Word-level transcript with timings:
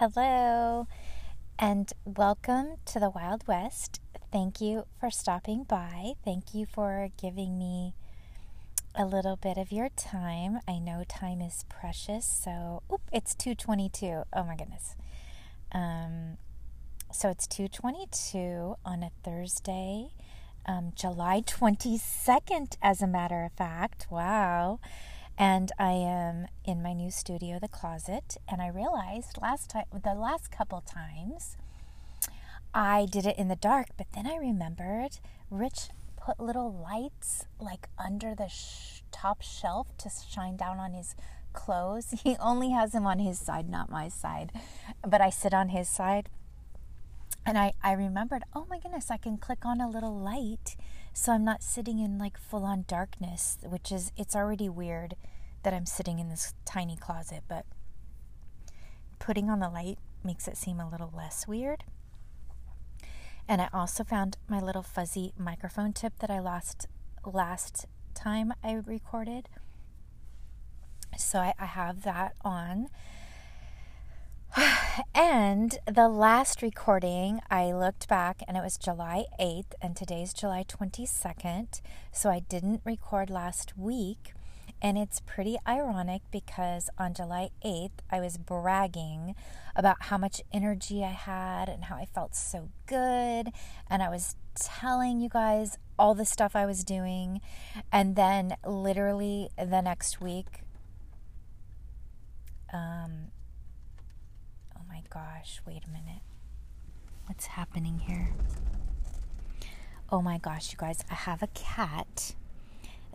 Hello, 0.00 0.86
and 1.58 1.92
welcome 2.06 2.76
to 2.86 2.98
the 2.98 3.10
Wild 3.10 3.46
West. 3.46 4.00
Thank 4.32 4.58
you 4.58 4.86
for 4.98 5.10
stopping 5.10 5.64
by. 5.64 6.14
Thank 6.24 6.54
you 6.54 6.64
for 6.64 7.10
giving 7.20 7.58
me 7.58 7.92
a 8.94 9.04
little 9.04 9.36
bit 9.36 9.58
of 9.58 9.70
your 9.70 9.90
time. 9.90 10.60
I 10.66 10.78
know 10.78 11.04
time 11.06 11.42
is 11.42 11.66
precious, 11.68 12.24
so 12.24 12.82
oop, 12.90 13.02
it's 13.12 13.34
222. 13.34 14.22
Oh 14.32 14.44
my 14.44 14.56
goodness. 14.56 14.96
Um, 15.70 16.38
so 17.12 17.28
it's 17.28 17.46
222 17.46 18.76
on 18.82 19.02
a 19.02 19.10
Thursday, 19.22 20.14
um, 20.64 20.92
July 20.94 21.42
22nd, 21.42 22.78
as 22.80 23.02
a 23.02 23.06
matter 23.06 23.44
of 23.44 23.52
fact. 23.52 24.06
Wow. 24.10 24.80
And 25.40 25.72
I 25.78 25.92
am 25.92 26.48
in 26.66 26.82
my 26.82 26.92
new 26.92 27.10
studio, 27.10 27.58
The 27.58 27.66
Closet, 27.66 28.36
and 28.46 28.60
I 28.60 28.68
realized 28.68 29.38
last 29.40 29.70
time, 29.70 29.86
the 29.90 30.12
last 30.12 30.50
couple 30.50 30.82
times, 30.82 31.56
I 32.74 33.06
did 33.10 33.24
it 33.24 33.38
in 33.38 33.48
the 33.48 33.56
dark, 33.56 33.86
but 33.96 34.08
then 34.12 34.26
I 34.26 34.36
remembered 34.36 35.18
Rich 35.50 35.88
put 36.22 36.40
little 36.40 36.70
lights 36.70 37.46
like 37.58 37.88
under 37.96 38.34
the 38.34 38.48
sh- 38.48 39.00
top 39.10 39.40
shelf 39.40 39.86
to 40.00 40.10
shine 40.10 40.58
down 40.58 40.78
on 40.78 40.92
his 40.92 41.14
clothes. 41.54 42.20
He 42.22 42.36
only 42.38 42.72
has 42.72 42.92
them 42.92 43.06
on 43.06 43.18
his 43.18 43.38
side, 43.38 43.66
not 43.66 43.88
my 43.88 44.10
side, 44.10 44.52
but 45.08 45.22
I 45.22 45.30
sit 45.30 45.54
on 45.54 45.70
his 45.70 45.88
side. 45.88 46.28
And 47.50 47.58
I, 47.58 47.72
I 47.82 47.94
remembered, 47.94 48.44
oh 48.54 48.64
my 48.70 48.78
goodness, 48.78 49.10
I 49.10 49.16
can 49.16 49.36
click 49.36 49.66
on 49.66 49.80
a 49.80 49.90
little 49.90 50.16
light 50.16 50.76
so 51.12 51.32
I'm 51.32 51.44
not 51.44 51.64
sitting 51.64 51.98
in 51.98 52.16
like 52.16 52.38
full 52.38 52.64
on 52.64 52.84
darkness, 52.86 53.58
which 53.64 53.90
is, 53.90 54.12
it's 54.16 54.36
already 54.36 54.68
weird 54.68 55.16
that 55.64 55.74
I'm 55.74 55.84
sitting 55.84 56.20
in 56.20 56.28
this 56.28 56.54
tiny 56.64 56.94
closet, 56.96 57.42
but 57.48 57.66
putting 59.18 59.50
on 59.50 59.58
the 59.58 59.68
light 59.68 59.98
makes 60.22 60.46
it 60.46 60.56
seem 60.56 60.78
a 60.78 60.88
little 60.88 61.12
less 61.12 61.48
weird. 61.48 61.82
And 63.48 63.60
I 63.60 63.68
also 63.72 64.04
found 64.04 64.36
my 64.46 64.60
little 64.60 64.84
fuzzy 64.84 65.32
microphone 65.36 65.92
tip 65.92 66.20
that 66.20 66.30
I 66.30 66.38
lost 66.38 66.86
last 67.26 67.86
time 68.14 68.52
I 68.62 68.74
recorded. 68.74 69.48
So 71.18 71.40
I, 71.40 71.54
I 71.58 71.66
have 71.66 72.04
that 72.04 72.34
on. 72.42 72.90
and 75.14 75.78
the 75.86 76.08
last 76.08 76.60
recording, 76.60 77.40
I 77.50 77.72
looked 77.72 78.08
back 78.08 78.42
and 78.48 78.56
it 78.56 78.62
was 78.62 78.76
July 78.76 79.26
8th, 79.38 79.72
and 79.80 79.94
today's 79.94 80.32
July 80.32 80.64
22nd. 80.64 81.80
So 82.10 82.30
I 82.30 82.40
didn't 82.40 82.82
record 82.84 83.30
last 83.30 83.78
week. 83.78 84.32
And 84.82 84.96
it's 84.96 85.20
pretty 85.20 85.58
ironic 85.68 86.22
because 86.32 86.88
on 86.98 87.12
July 87.14 87.50
8th, 87.64 88.00
I 88.10 88.18
was 88.18 88.38
bragging 88.38 89.34
about 89.76 90.04
how 90.04 90.16
much 90.16 90.40
energy 90.52 91.04
I 91.04 91.10
had 91.10 91.68
and 91.68 91.84
how 91.84 91.96
I 91.96 92.06
felt 92.06 92.34
so 92.34 92.70
good. 92.86 93.52
And 93.88 94.02
I 94.02 94.08
was 94.08 94.36
telling 94.54 95.20
you 95.20 95.28
guys 95.28 95.76
all 95.98 96.14
the 96.14 96.24
stuff 96.24 96.56
I 96.56 96.66
was 96.66 96.82
doing. 96.82 97.40
And 97.92 98.16
then, 98.16 98.56
literally, 98.66 99.50
the 99.56 99.82
next 99.82 100.20
week, 100.20 100.62
um, 102.72 103.28
gosh, 105.10 105.60
wait 105.66 105.82
a 105.86 105.90
minute. 105.90 106.22
What's 107.26 107.46
happening 107.46 107.98
here? 107.98 108.30
Oh 110.10 110.22
my 110.22 110.38
gosh, 110.38 110.70
you 110.72 110.78
guys, 110.78 111.04
I 111.10 111.14
have 111.14 111.42
a 111.42 111.48
cat 111.48 112.34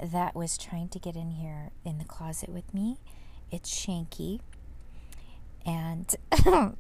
that 0.02 0.36
was 0.36 0.58
trying 0.58 0.90
to 0.90 1.00
get 1.00 1.16
in 1.16 1.32
here 1.32 1.72
in 1.86 1.98
the 1.98 2.04
closet 2.04 2.50
with 2.50 2.74
me. 2.74 2.98
It's 3.50 3.74
Shanky. 3.74 4.42
And 5.66 6.14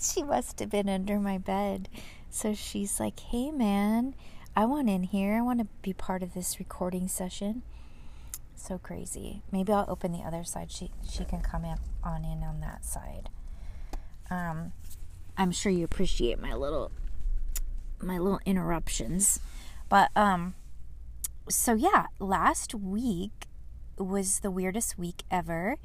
she 0.00 0.22
must 0.24 0.58
have 0.58 0.70
been 0.70 0.88
under 0.88 1.18
my 1.20 1.38
bed. 1.38 1.88
So 2.28 2.54
she's 2.54 2.98
like, 2.98 3.20
hey 3.20 3.50
man, 3.52 4.14
I 4.56 4.64
want 4.64 4.90
in 4.90 5.04
here. 5.04 5.36
I 5.36 5.42
want 5.42 5.60
to 5.60 5.68
be 5.82 5.92
part 5.92 6.22
of 6.22 6.34
this 6.34 6.58
recording 6.58 7.06
session. 7.06 7.62
So 8.56 8.78
crazy. 8.78 9.42
Maybe 9.52 9.72
I'll 9.72 9.86
open 9.88 10.12
the 10.12 10.18
other 10.18 10.44
side. 10.44 10.70
She 10.70 10.90
she 11.08 11.24
can 11.24 11.40
come 11.40 11.64
in, 11.64 11.76
on 12.04 12.24
in 12.24 12.42
on 12.42 12.60
that 12.60 12.84
side. 12.84 13.30
Um, 14.30 14.72
I'm 15.36 15.52
sure 15.52 15.72
you 15.72 15.84
appreciate 15.84 16.40
my 16.40 16.54
little 16.54 16.92
my 18.02 18.18
little 18.18 18.40
interruptions, 18.46 19.40
but 19.88 20.10
um, 20.16 20.54
so 21.48 21.74
yeah, 21.74 22.06
last 22.18 22.74
week 22.74 23.46
was 23.98 24.40
the 24.40 24.50
weirdest 24.50 24.98
week 24.98 25.24
ever. 25.30 25.76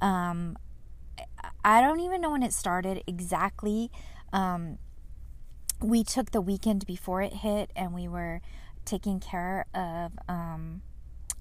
Um, 0.00 0.56
I 1.64 1.80
don't 1.80 2.00
even 2.00 2.20
know 2.20 2.30
when 2.30 2.42
it 2.42 2.52
started 2.52 3.02
exactly. 3.06 3.90
Um, 4.32 4.78
we 5.80 6.04
took 6.04 6.30
the 6.30 6.40
weekend 6.40 6.86
before 6.86 7.22
it 7.22 7.34
hit, 7.34 7.70
and 7.74 7.92
we 7.92 8.08
were 8.08 8.40
taking 8.84 9.20
care 9.20 9.66
of 9.74 10.12
um, 10.28 10.82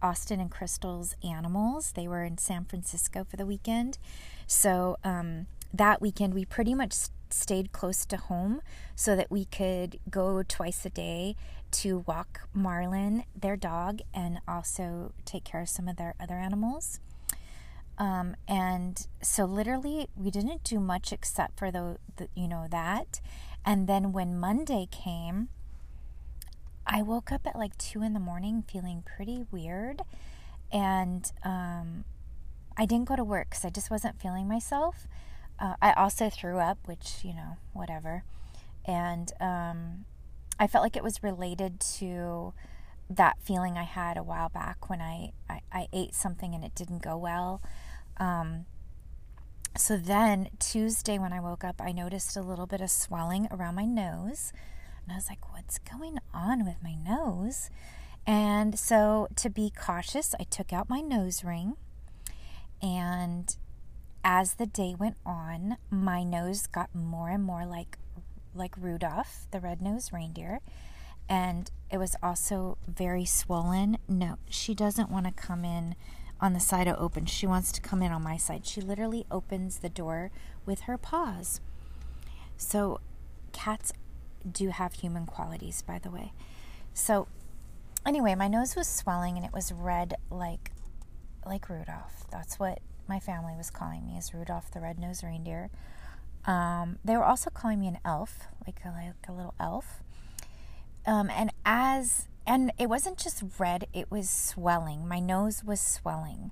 Austin 0.02 0.40
and 0.40 0.52
Crystal's 0.52 1.16
animals. 1.24 1.94
They 1.94 2.08
were 2.08 2.24
in 2.24 2.38
San 2.38 2.66
Francisco 2.66 3.24
for 3.24 3.38
the 3.38 3.46
weekend. 3.46 3.98
So 4.48 4.98
um, 5.04 5.48
that 5.78 6.02
weekend, 6.02 6.34
we 6.34 6.46
pretty 6.46 6.74
much 6.74 6.94
stayed 7.30 7.72
close 7.72 8.06
to 8.06 8.18
home 8.18 8.62
so 8.96 9.16
that 9.16 9.30
we 9.30 9.46
could 9.46 10.00
go 10.10 10.44
twice 10.44 10.86
a 10.86 10.90
day 10.90 11.36
to 11.72 12.00
walk 12.08 12.48
Marlin, 12.54 13.24
their 13.36 13.58
dog, 13.58 14.00
and 14.14 14.40
also 14.48 15.12
take 15.26 15.44
care 15.44 15.62
of 15.62 15.70
some 15.70 15.88
of 15.88 15.98
their 15.98 16.16
other 16.20 16.36
animals. 16.36 17.00
Um, 17.98 18.36
and 18.48 19.08
so 19.22 19.46
literally 19.46 20.08
we 20.16 20.30
didn't 20.30 20.64
do 20.64 20.80
much 20.80 21.14
except 21.14 21.58
for 21.58 21.72
the, 21.72 21.98
the 22.18 22.28
you 22.36 22.48
know 22.48 22.68
that. 22.70 23.22
And 23.66 23.88
then 23.88 24.12
when 24.12 24.38
monday 24.38 24.88
came 24.92 25.50
i 26.86 27.02
woke 27.02 27.32
up 27.32 27.48
at 27.48 27.56
like 27.56 27.78
two 27.78 28.04
in 28.04 28.14
the 28.14 28.20
morning 28.20 28.64
feeling 28.70 29.04
pretty 29.06 29.46
weird. 29.50 30.02
And 30.72 31.32
um, 31.44 32.04
i 32.78 32.86
didn't 32.86 33.06
go 33.06 33.16
to 33.16 33.24
work 33.24 33.52
because 33.52 33.64
i 33.64 33.70
just 33.70 33.90
wasn't 33.90 34.20
feeling 34.20 34.48
myself 34.48 35.08
uh, 35.60 35.76
i 35.82 35.92
also 35.94 36.30
threw 36.30 36.58
up 36.58 36.78
which 36.86 37.24
you 37.24 37.34
know 37.34 37.58
whatever 37.74 38.24
and 38.86 39.32
um, 39.40 40.06
i 40.60 40.68
felt 40.68 40.84
like 40.84 40.96
it 40.96 41.04
was 41.04 41.24
related 41.24 41.80
to 41.80 42.54
that 43.10 43.40
feeling 43.42 43.78
I 43.78 43.84
had 43.84 44.18
a 44.18 44.24
while 44.24 44.50
back 44.50 44.90
when 44.90 45.02
I, 45.02 45.32
I, 45.50 45.62
I 45.72 45.88
ate 45.94 46.16
something 46.16 46.56
and 46.56 46.64
it 46.64 46.74
didn't 46.76 47.04
go 47.04 47.18
well. 47.18 47.62
Um, 48.18 48.66
so 49.78 49.98
then 49.98 50.50
Tuesday 50.60 51.20
when 51.20 51.34
I 51.34 51.40
woke 51.40 51.64
up, 51.64 51.82
I 51.82 51.92
noticed 51.92 52.36
a 52.36 52.42
little 52.42 52.66
bit 52.66 52.82
of 52.82 52.90
swelling 52.90 53.48
around 53.52 53.76
my 53.76 53.86
nose. 53.86 54.54
And 55.04 55.12
I 55.12 55.16
was 55.16 55.30
like, 55.30 55.54
what's 55.54 55.78
going 55.80 56.18
on 56.34 56.66
with 56.66 56.78
my 56.82 56.96
nose? 56.96 57.70
And 58.26 58.80
so 58.80 59.28
to 59.36 59.50
be 59.50 59.70
cautious, 59.70 60.34
I 60.40 60.44
took 60.44 60.74
out 60.74 60.90
my 60.90 61.02
nose 61.02 61.44
ring. 61.44 61.76
And 62.82 63.56
as 64.26 64.56
the 64.56 64.66
day 64.66 64.94
went 64.98 65.16
on, 65.26 65.78
my 65.90 66.24
nose 66.24 66.68
got 66.68 66.94
more 66.94 67.30
and 67.30 67.46
more 67.46 67.66
like 67.66 67.98
like 68.54 68.76
Rudolph, 68.78 69.48
the 69.52 69.60
red-nosed 69.60 70.12
reindeer 70.14 70.60
and 71.28 71.72
it 71.92 71.98
was 71.98 72.16
also 72.22 72.78
very 72.88 73.26
swollen. 73.26 73.98
No, 74.08 74.38
she 74.50 74.74
doesn't 74.74 75.10
want 75.10 75.26
to 75.26 75.32
come 75.32 75.66
in 75.66 75.96
on 76.40 76.54
the 76.54 76.60
side 76.60 76.88
of 76.88 76.98
open. 77.00 77.26
She 77.26 77.48
wants 77.48 77.72
to 77.74 77.82
come 77.82 78.02
in 78.02 78.12
on 78.12 78.24
my 78.24 78.38
side. 78.38 78.66
She 78.66 78.82
literally 78.82 79.26
opens 79.32 79.80
the 79.80 79.90
door 79.90 80.32
with 80.66 80.82
her 80.82 80.98
paws. 80.98 81.62
So, 82.58 83.00
cats 83.52 83.94
do 84.50 84.70
have 84.70 84.94
human 84.94 85.26
qualities, 85.26 85.82
by 85.82 86.00
the 86.00 86.12
way. 86.12 86.34
So, 86.94 87.28
anyway, 88.06 88.36
my 88.36 88.48
nose 88.48 88.76
was 88.76 88.88
swelling 88.88 89.38
and 89.38 89.46
it 89.46 89.54
was 89.54 89.72
red 89.72 90.16
like 90.30 90.72
like 91.46 91.70
Rudolph. 91.70 92.26
That's 92.32 92.60
what 92.60 92.80
my 93.08 93.20
family 93.20 93.54
was 93.56 93.70
calling 93.70 94.06
me, 94.06 94.18
as 94.18 94.34
Rudolph 94.34 94.72
the 94.72 94.82
red-nosed 94.82 95.24
reindeer. 95.24 95.70
Um, 96.46 97.00
they 97.04 97.16
were 97.16 97.24
also 97.24 97.50
calling 97.50 97.80
me 97.80 97.88
an 97.88 98.00
elf, 98.06 98.48
like 98.66 98.80
a, 98.86 98.90
like 98.90 99.28
a 99.28 99.32
little 99.32 99.56
elf. 99.60 100.04
Um, 101.06 101.30
and 101.30 101.52
as 101.66 102.28
and 102.48 102.72
it 102.78 102.90
wasn't 102.90 103.18
just 103.18 103.44
red, 103.58 103.88
it 103.94 104.12
was 104.12 104.30
swelling. 104.30 105.08
My 105.08 105.20
nose 105.20 105.64
was 105.64 105.80
swelling. 105.80 106.52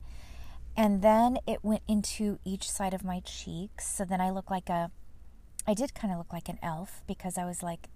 And 0.75 1.04
then 1.04 1.38
it 1.45 1.63
went 1.63 1.83
into 1.88 2.39
each 2.44 2.69
side 2.69 2.95
of 2.95 3.04
my 3.04 3.19
cheeks. 3.19 3.88
So 3.88 4.06
then 4.06 4.19
I 4.19 4.31
looked 4.31 4.50
like 4.50 4.69
a 4.69 4.89
I 5.68 5.74
did 5.74 5.94
kind 5.94 6.12
of 6.12 6.18
look 6.18 6.33
like 6.33 6.50
an 6.50 6.60
elf 6.62 7.01
because 7.07 7.38
I 7.38 7.45
was 7.45 7.63
like 7.63 7.88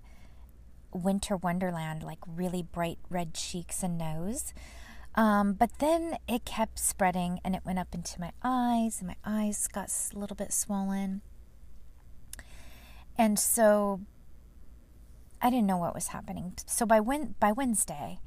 winter 0.94 1.36
wonderland, 1.36 2.04
like 2.04 2.20
really 2.28 2.62
bright 2.62 3.00
red 3.10 3.34
cheeks 3.34 3.84
and 3.84 3.98
nose. 3.98 4.54
Um, 5.18 5.54
but 5.54 5.80
then 5.80 6.18
it 6.28 6.46
kept 6.46 6.80
spreading 6.80 7.42
and 7.44 7.56
it 7.56 7.66
went 7.66 7.80
up 7.80 7.94
into 7.94 8.22
my 8.22 8.32
eyes, 8.44 9.00
and 9.00 9.08
my 9.08 9.16
eyes 9.26 9.68
got 9.68 9.92
a 10.14 10.18
little 10.18 10.36
bit 10.36 10.54
swollen. 10.54 11.22
And 13.18 13.38
so 13.40 14.02
I 15.42 15.50
didn't 15.50 15.66
know 15.66 15.78
what 15.78 15.96
was 15.96 16.10
happening. 16.10 16.54
So 16.68 16.86
by 16.86 17.00
when 17.00 17.36
by 17.40 17.52
Wednesday, 17.52 18.20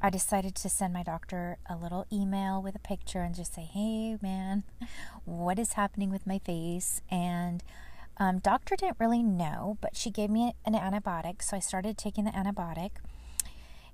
I 0.00 0.08
decided 0.08 0.54
to 0.54 0.68
send 0.68 0.94
my 0.94 1.02
doctor 1.02 1.58
a 1.68 1.76
little 1.76 2.06
email 2.12 2.62
with 2.62 2.76
a 2.76 2.80
picture 2.80 3.22
and 3.22 3.34
just 3.34 3.54
say, 3.54 3.62
"Hey, 3.62 4.16
man, 4.22 4.62
what 5.24 5.58
is 5.58 5.72
happening 5.72 6.10
with 6.10 6.26
my 6.26 6.38
face?" 6.38 7.02
And 7.10 7.62
Um, 8.18 8.38
doctor 8.38 8.76
didn't 8.76 8.98
really 8.98 9.22
know, 9.22 9.76
but 9.82 9.94
she 9.94 10.10
gave 10.10 10.30
me 10.30 10.54
an 10.64 10.72
antibiotic, 10.72 11.42
so 11.42 11.54
I 11.54 11.60
started 11.60 11.98
taking 11.98 12.24
the 12.24 12.30
antibiotic. 12.30 12.92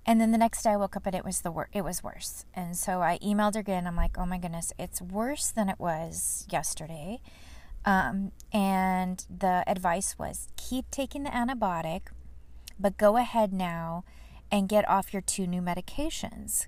And 0.04 0.20
then 0.20 0.32
the 0.32 0.38
next 0.38 0.62
day 0.62 0.70
I 0.70 0.76
woke 0.76 0.96
up 0.96 1.06
and 1.06 1.14
it 1.14 1.24
was 1.24 1.42
the 1.42 1.50
wor- 1.50 1.68
it 1.72 1.82
was 1.82 2.02
worse. 2.02 2.44
And 2.54 2.76
so 2.76 3.02
I 3.02 3.18
emailed 3.18 3.54
her 3.54 3.60
again. 3.60 3.86
I'm 3.86 3.96
like, 3.96 4.18
"Oh 4.18 4.26
my 4.26 4.38
goodness, 4.38 4.72
it's 4.78 5.00
worse 5.00 5.50
than 5.50 5.68
it 5.68 5.78
was 5.78 6.46
yesterday." 6.50 7.20
Um, 7.84 8.32
and 8.52 9.24
the 9.28 9.64
advice 9.66 10.18
was 10.18 10.48
keep 10.56 10.90
taking 10.90 11.24
the 11.24 11.30
antibiotic, 11.30 12.02
but 12.78 12.96
go 12.96 13.16
ahead 13.16 13.52
now 13.52 14.04
and 14.50 14.68
get 14.68 14.88
off 14.88 15.12
your 15.12 15.22
two 15.22 15.46
new 15.46 15.62
medications. 15.62 16.66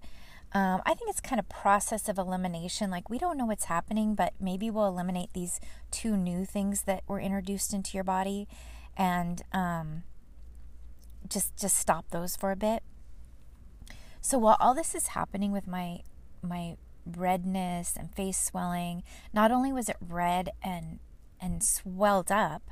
Um, 0.52 0.80
I 0.86 0.94
think 0.94 1.10
it's 1.10 1.20
kind 1.20 1.40
of 1.40 1.48
process 1.48 2.08
of 2.08 2.16
elimination. 2.16 2.88
Like 2.90 3.10
we 3.10 3.18
don't 3.18 3.36
know 3.36 3.46
what's 3.46 3.64
happening, 3.64 4.14
but 4.14 4.34
maybe 4.40 4.70
we'll 4.70 4.86
eliminate 4.86 5.30
these 5.34 5.60
two 5.90 6.16
new 6.16 6.44
things 6.44 6.82
that 6.82 7.02
were 7.08 7.20
introduced 7.20 7.74
into 7.74 7.96
your 7.96 8.04
body, 8.04 8.46
and 8.96 9.42
um, 9.52 10.04
just 11.28 11.56
just 11.56 11.76
stop 11.76 12.10
those 12.10 12.36
for 12.36 12.52
a 12.52 12.56
bit. 12.56 12.84
So 14.24 14.38
while 14.38 14.56
all 14.58 14.72
this 14.72 14.94
is 14.94 15.08
happening 15.08 15.52
with 15.52 15.66
my 15.66 16.00
my 16.40 16.76
redness 17.04 17.94
and 17.94 18.10
face 18.14 18.42
swelling, 18.42 19.02
not 19.34 19.52
only 19.52 19.70
was 19.70 19.90
it 19.90 19.98
red 20.00 20.48
and 20.62 20.98
and 21.42 21.62
swelled 21.62 22.32
up, 22.32 22.62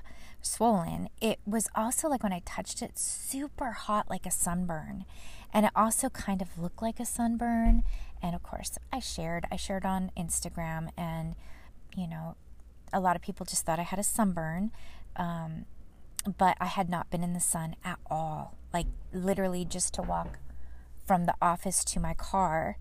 swollen, 0.40 1.10
it 1.20 1.40
was 1.44 1.69
also 1.75 2.08
like 2.08 2.22
when 2.22 2.32
I 2.32 2.40
touched 2.46 2.81
it 2.81 2.99
super 2.99 3.72
hot 3.72 4.08
like 4.08 4.25
a 4.25 4.31
sunburn. 4.31 5.04
And 5.52 5.66
it 5.66 5.72
also 5.76 6.08
kind 6.08 6.40
of 6.40 6.58
looked 6.58 6.81
like 6.81 6.99
a 6.99 7.04
sunburn. 7.04 7.82
And 8.22 8.34
of 8.34 8.43
course, 8.43 8.78
I 8.90 8.99
shared 8.99 9.44
I 9.52 9.56
shared 9.56 9.84
on 9.84 10.10
Instagram 10.16 10.88
and 10.96 11.37
you 11.94 12.06
know, 12.08 12.37
a 12.94 13.00
lot 13.00 13.14
of 13.14 13.20
people 13.20 13.44
just 13.44 13.66
thought 13.66 13.78
I 13.78 13.82
had 13.82 13.99
a 13.99 14.02
sunburn. 14.02 14.70
Um, 15.16 15.66
but 16.38 16.56
I 16.62 16.66
had 16.66 16.88
not 16.88 17.10
been 17.10 17.22
in 17.22 17.34
the 17.34 17.40
sun 17.40 17.76
at 17.84 17.99
all. 18.10 18.56
Like 18.72 18.87
literally 19.12 19.66
just 19.66 19.93
to 19.94 20.02
walk 20.02 20.38
from 21.04 21.26
the 21.26 21.34
office 21.40 21.84
to 21.84 22.00
my 22.00 22.14
car. 22.14 22.78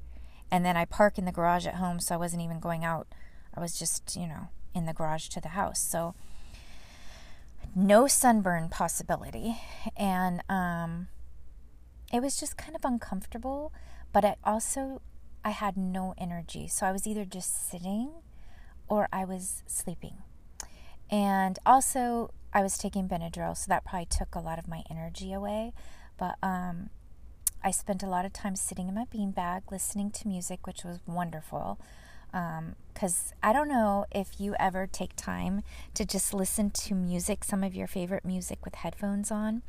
And 0.50 0.66
then 0.66 0.76
I 0.76 0.86
park 0.86 1.18
in 1.18 1.26
the 1.26 1.32
garage 1.32 1.66
at 1.66 1.76
home, 1.76 2.00
so 2.00 2.16
I 2.16 2.18
wasn't 2.18 2.44
even 2.44 2.60
going 2.60 2.84
out. 2.84 3.08
I 3.56 3.60
was 3.60 3.78
just, 3.78 4.16
you 4.16 4.28
know, 4.28 4.50
in 4.74 4.86
the 4.86 4.94
garage 4.94 5.28
to 5.30 5.42
the 5.42 5.50
house. 5.50 5.80
So 5.80 6.14
no 7.76 8.08
sunburn 8.08 8.70
possibility. 8.70 9.58
And 9.96 10.42
um, 10.50 11.08
it 12.12 12.22
was 12.22 12.40
just 12.40 12.58
kind 12.58 12.76
of 12.76 12.84
uncomfortable, 12.84 13.72
but 14.12 14.26
I 14.26 14.36
also 14.44 15.02
I 15.44 15.52
had 15.52 15.76
no 15.78 16.14
energy. 16.18 16.68
So 16.68 16.86
I 16.86 16.92
was 16.92 17.08
either 17.08 17.26
just 17.26 17.70
sitting 17.70 18.12
or 18.88 19.08
I 19.12 19.26
was 19.26 19.64
sleeping. 19.66 20.18
And 21.10 21.58
also 21.66 22.32
I 22.54 22.62
was 22.62 22.78
taking 22.78 23.08
Benadryl, 23.08 23.58
so 23.58 23.66
that 23.70 23.86
probably 23.86 24.06
took 24.06 24.36
a 24.36 24.40
lot 24.40 24.60
of 24.60 24.68
my 24.68 24.84
energy 24.90 25.34
away. 25.34 25.74
But 26.18 26.36
um, 26.44 26.90
I 27.64 27.72
spent 27.72 28.04
a 28.04 28.08
lot 28.08 28.26
of 28.26 28.34
time 28.34 28.56
sitting 28.56 28.88
in 28.88 28.96
my 28.96 29.06
beanbag 29.06 29.72
listening 29.72 30.12
to 30.12 30.28
music, 30.28 30.66
which 30.66 30.84
was 30.84 31.00
wonderful. 31.06 31.80
Because 32.32 33.34
um, 33.34 33.38
I 33.44 33.54
don't 33.54 33.68
know 33.68 34.06
if 34.12 34.40
you 34.40 34.56
ever 34.60 34.88
take 34.88 35.16
time 35.16 35.64
to 35.94 36.06
just 36.06 36.34
listen 36.34 36.72
to 36.72 36.96
music, 36.96 37.44
some 37.44 37.64
of 37.64 37.76
your 37.76 37.88
favorite 37.88 38.26
music 38.26 38.64
with 38.64 38.76
headphones 38.76 39.32
on. 39.32 39.62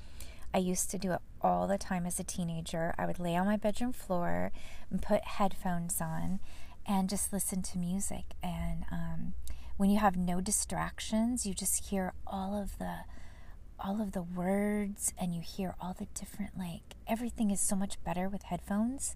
I 0.55 0.59
used 0.59 0.91
to 0.91 0.99
do 0.99 1.12
it 1.12 1.21
all 1.41 1.67
the 1.67 1.79
time 1.79 2.06
as 2.06 2.21
a 2.21 2.25
teenager. 2.25 2.94
I 2.99 3.06
would 3.06 3.19
lay 3.19 3.37
on 3.37 3.47
my 3.47 3.56
bedroom 3.56 3.93
floor 3.93 4.53
and 4.91 5.03
put 5.03 5.25
headphones 5.25 6.00
on 6.00 6.41
and 6.87 7.09
just 7.09 7.33
listen 7.33 7.62
to 7.62 7.79
music. 7.79 8.25
And 8.43 8.85
um, 8.93 9.33
when 9.77 9.91
you 9.91 9.99
have 9.99 10.17
no 10.17 10.41
distractions, 10.41 11.47
you 11.47 11.55
just 11.55 11.87
hear 11.87 12.12
all 12.27 12.55
of 12.61 12.79
the 12.79 12.99
all 13.82 14.00
of 14.00 14.12
the 14.12 14.23
words 14.23 15.12
and 15.20 15.34
you 15.34 15.40
hear 15.40 15.75
all 15.81 15.94
the 15.99 16.06
different 16.14 16.56
like 16.56 16.94
everything 17.06 17.50
is 17.50 17.61
so 17.61 17.76
much 17.76 18.02
better 18.05 18.29
with 18.29 18.44
headphones. 18.44 19.14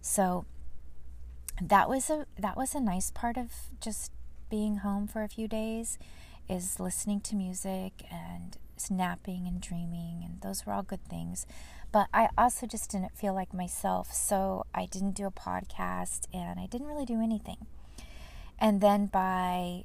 So 0.00 0.44
that 1.60 1.88
was 1.88 2.10
a 2.10 2.26
that 2.38 2.56
was 2.56 2.74
a 2.74 2.80
nice 2.80 3.10
part 3.10 3.36
of 3.36 3.50
just 3.80 4.12
being 4.50 4.78
home 4.78 5.06
for 5.06 5.22
a 5.22 5.28
few 5.28 5.48
days 5.48 5.98
is 6.48 6.78
listening 6.78 7.20
to 7.20 7.34
music 7.36 8.04
and 8.10 8.58
snapping 8.76 9.46
and 9.46 9.60
dreaming 9.60 10.22
and 10.24 10.40
those 10.42 10.66
were 10.66 10.72
all 10.72 10.82
good 10.82 11.04
things 11.08 11.46
but 11.92 12.08
i 12.12 12.28
also 12.36 12.66
just 12.66 12.90
didn't 12.90 13.16
feel 13.16 13.32
like 13.32 13.54
myself 13.54 14.12
so 14.12 14.66
i 14.74 14.84
didn't 14.86 15.12
do 15.12 15.26
a 15.26 15.30
podcast 15.30 16.26
and 16.34 16.58
i 16.58 16.66
didn't 16.66 16.88
really 16.88 17.04
do 17.04 17.20
anything 17.22 17.66
and 18.58 18.80
then 18.80 19.06
by 19.06 19.84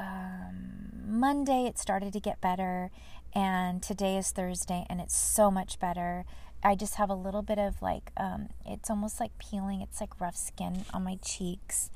um, 0.00 0.88
monday 1.06 1.66
it 1.66 1.78
started 1.78 2.12
to 2.12 2.20
get 2.20 2.40
better 2.40 2.90
and 3.34 3.82
today 3.82 4.16
is 4.16 4.30
Thursday 4.30 4.86
and 4.88 5.00
it's 5.00 5.16
so 5.16 5.50
much 5.50 5.78
better. 5.78 6.24
I 6.62 6.74
just 6.74 6.94
have 6.94 7.10
a 7.10 7.14
little 7.14 7.42
bit 7.42 7.58
of 7.58 7.82
like, 7.82 8.10
um, 8.16 8.48
it's 8.64 8.88
almost 8.88 9.20
like 9.20 9.36
peeling, 9.38 9.80
it's 9.80 10.00
like 10.00 10.20
rough 10.20 10.36
skin 10.36 10.84
on 10.94 11.04
my 11.04 11.16
cheeks 11.16 11.90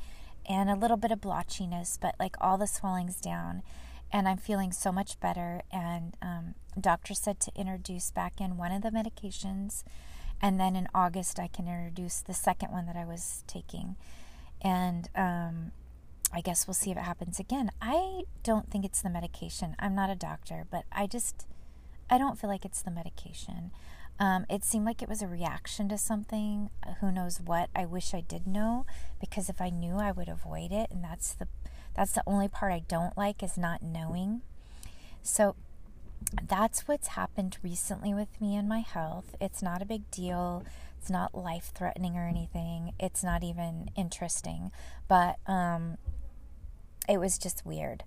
and 0.49 0.69
a 0.69 0.75
little 0.75 0.97
bit 0.97 1.11
of 1.11 1.21
blotchiness, 1.21 1.99
but 2.01 2.15
like 2.19 2.37
all 2.41 2.59
the 2.59 2.67
swelling's 2.67 3.21
down 3.21 3.63
and 4.13 4.29
I'm 4.29 4.39
feeling 4.39 4.73
so 4.73 4.91
much 4.91 5.21
better. 5.21 5.63
And 5.71 6.17
um, 6.23 6.55
doctor 6.81 7.15
said 7.15 7.41
to 7.41 7.53
introduce 7.55 8.11
back 8.11 8.41
in 8.41 8.57
one 8.57 8.73
of 8.73 8.83
the 8.83 8.91
medications, 8.91 9.85
and 10.41 10.59
then 10.59 10.77
in 10.77 10.89
August 10.95 11.39
I 11.39 11.49
can 11.49 11.67
introduce 11.69 12.21
the 12.21 12.35
second 12.35 12.73
one 12.73 12.87
that 12.87 12.97
I 12.97 13.05
was 13.05 13.45
taking. 13.47 13.97
And 14.63 15.09
um, 15.15 15.73
I 16.33 16.41
guess 16.41 16.67
we'll 16.67 16.75
see 16.75 16.91
if 16.91 16.97
it 16.97 17.05
happens 17.05 17.41
again. 17.41 17.71
I 17.81 18.23
don't 18.43 18.71
think 18.71 18.85
it's 18.85 19.03
the 19.03 19.11
medication. 19.11 19.75
I'm 19.79 19.95
not 19.95 20.11
a 20.11 20.15
doctor, 20.15 20.67
but 20.71 20.85
I 20.93 21.07
just, 21.07 21.47
I 22.11 22.19
don't 22.19 22.39
feel 22.39 22.51
like 22.51 22.65
it's 22.65 22.83
the 22.83 22.91
medication. 22.91 23.71
Um, 24.21 24.47
it 24.51 24.65
seemed 24.65 24.85
like 24.85 25.01
it 25.01 25.09
was 25.09 25.23
a 25.23 25.29
reaction 25.29 25.89
to 25.89 25.99
something. 25.99 26.71
Uh, 26.87 26.95
who 27.01 27.13
knows 27.13 27.41
what? 27.41 27.71
I 27.75 27.85
wish 27.85 28.13
I 28.13 28.21
did 28.21 28.47
know 28.47 28.85
because 29.21 29.49
if 29.49 29.61
I 29.61 29.71
knew, 29.71 29.97
I 29.97 30.13
would 30.13 30.29
avoid 30.29 30.73
it, 30.73 30.91
and 30.91 31.05
that's 31.05 31.35
the 31.35 31.47
that's 31.95 32.13
the 32.13 32.23
only 32.27 32.49
part 32.49 32.73
I 32.73 32.83
don't 32.87 33.17
like 33.17 33.43
is 33.43 33.57
not 33.57 33.83
knowing. 33.83 34.43
So 35.23 35.57
that's 36.49 36.87
what's 36.87 37.09
happened 37.09 37.59
recently 37.63 38.13
with 38.13 38.41
me 38.41 38.57
and 38.57 38.69
my 38.69 38.81
health. 38.81 39.35
It's 39.41 39.63
not 39.63 39.83
a 39.83 39.87
big 39.87 40.11
deal. 40.11 40.65
It's 41.01 41.11
not 41.11 41.35
life 41.35 41.71
threatening 41.75 42.17
or 42.17 42.27
anything. 42.27 42.93
It's 42.99 43.23
not 43.23 43.45
even 43.45 43.91
interesting. 43.97 44.73
But 45.07 45.39
um, 45.47 45.97
it 47.09 47.19
was 47.19 47.39
just 47.39 47.65
weird. 47.65 48.05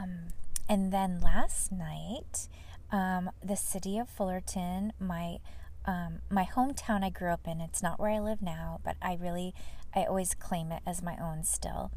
Um, 0.00 0.28
and 0.68 0.92
then 0.92 1.20
last 1.20 1.72
night, 1.72 2.48
um, 2.90 3.30
the 3.44 3.56
city 3.56 3.98
of 3.98 4.08
Fullerton, 4.08 4.92
my 4.98 5.38
um, 5.84 6.20
my 6.28 6.44
hometown 6.44 7.02
I 7.02 7.08
grew 7.08 7.30
up 7.30 7.46
in. 7.46 7.60
It's 7.60 7.82
not 7.82 7.98
where 7.98 8.10
I 8.10 8.18
live 8.18 8.42
now, 8.42 8.80
but 8.84 8.96
I 9.00 9.16
really, 9.18 9.54
I 9.96 10.04
always 10.04 10.34
claim 10.34 10.70
it 10.70 10.82
as 10.86 11.02
my 11.02 11.16
own 11.16 11.44
still. 11.44 11.90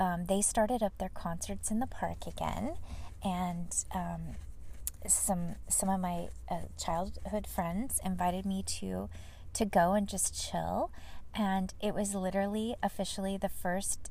Um, 0.00 0.24
they 0.24 0.42
started 0.42 0.82
up 0.82 0.98
their 0.98 1.10
concerts 1.10 1.70
in 1.70 1.78
the 1.78 1.86
park 1.86 2.26
again, 2.26 2.76
and 3.22 3.72
um, 3.94 4.36
some 5.06 5.56
some 5.68 5.88
of 5.88 6.00
my 6.00 6.28
uh, 6.50 6.62
childhood 6.78 7.46
friends 7.46 8.00
invited 8.04 8.44
me 8.44 8.64
to 8.80 9.08
to 9.52 9.64
go 9.64 9.92
and 9.92 10.08
just 10.08 10.50
chill, 10.50 10.90
and 11.34 11.72
it 11.80 11.94
was 11.94 12.14
literally 12.14 12.74
officially 12.82 13.36
the 13.36 13.48
first 13.48 14.10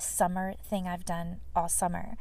summer 0.00 0.54
thing 0.62 0.86
I've 0.86 1.04
done 1.04 1.40
all 1.54 1.68
summer. 1.68 2.16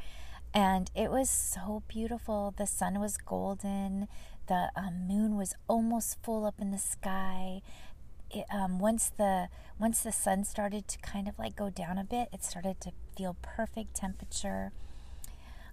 And 0.54 0.90
it 0.96 1.12
was 1.12 1.30
so 1.30 1.84
beautiful. 1.88 2.54
The 2.58 2.66
sun 2.66 3.00
was 3.00 3.18
golden, 3.18 4.08
the 4.48 4.72
um, 4.76 5.08
moon 5.08 5.38
was 5.38 5.54
almost 5.68 6.18
full 6.24 6.46
up 6.46 6.56
in 6.60 6.72
the 6.72 6.80
sky. 6.80 7.62
It, 8.32 8.46
um, 8.52 8.80
once 8.80 9.12
the 9.16 9.50
once 9.80 10.02
the 10.02 10.12
sun 10.12 10.44
started 10.44 10.88
to 10.88 10.98
kind 11.00 11.28
of 11.28 11.38
like 11.40 11.56
go 11.56 11.70
down 11.70 11.98
a 11.98 12.04
bit, 12.04 12.30
it 12.34 12.44
started 12.44 12.82
to 12.82 12.92
feel 13.16 13.38
perfect 13.42 13.96
temperature. 13.96 14.72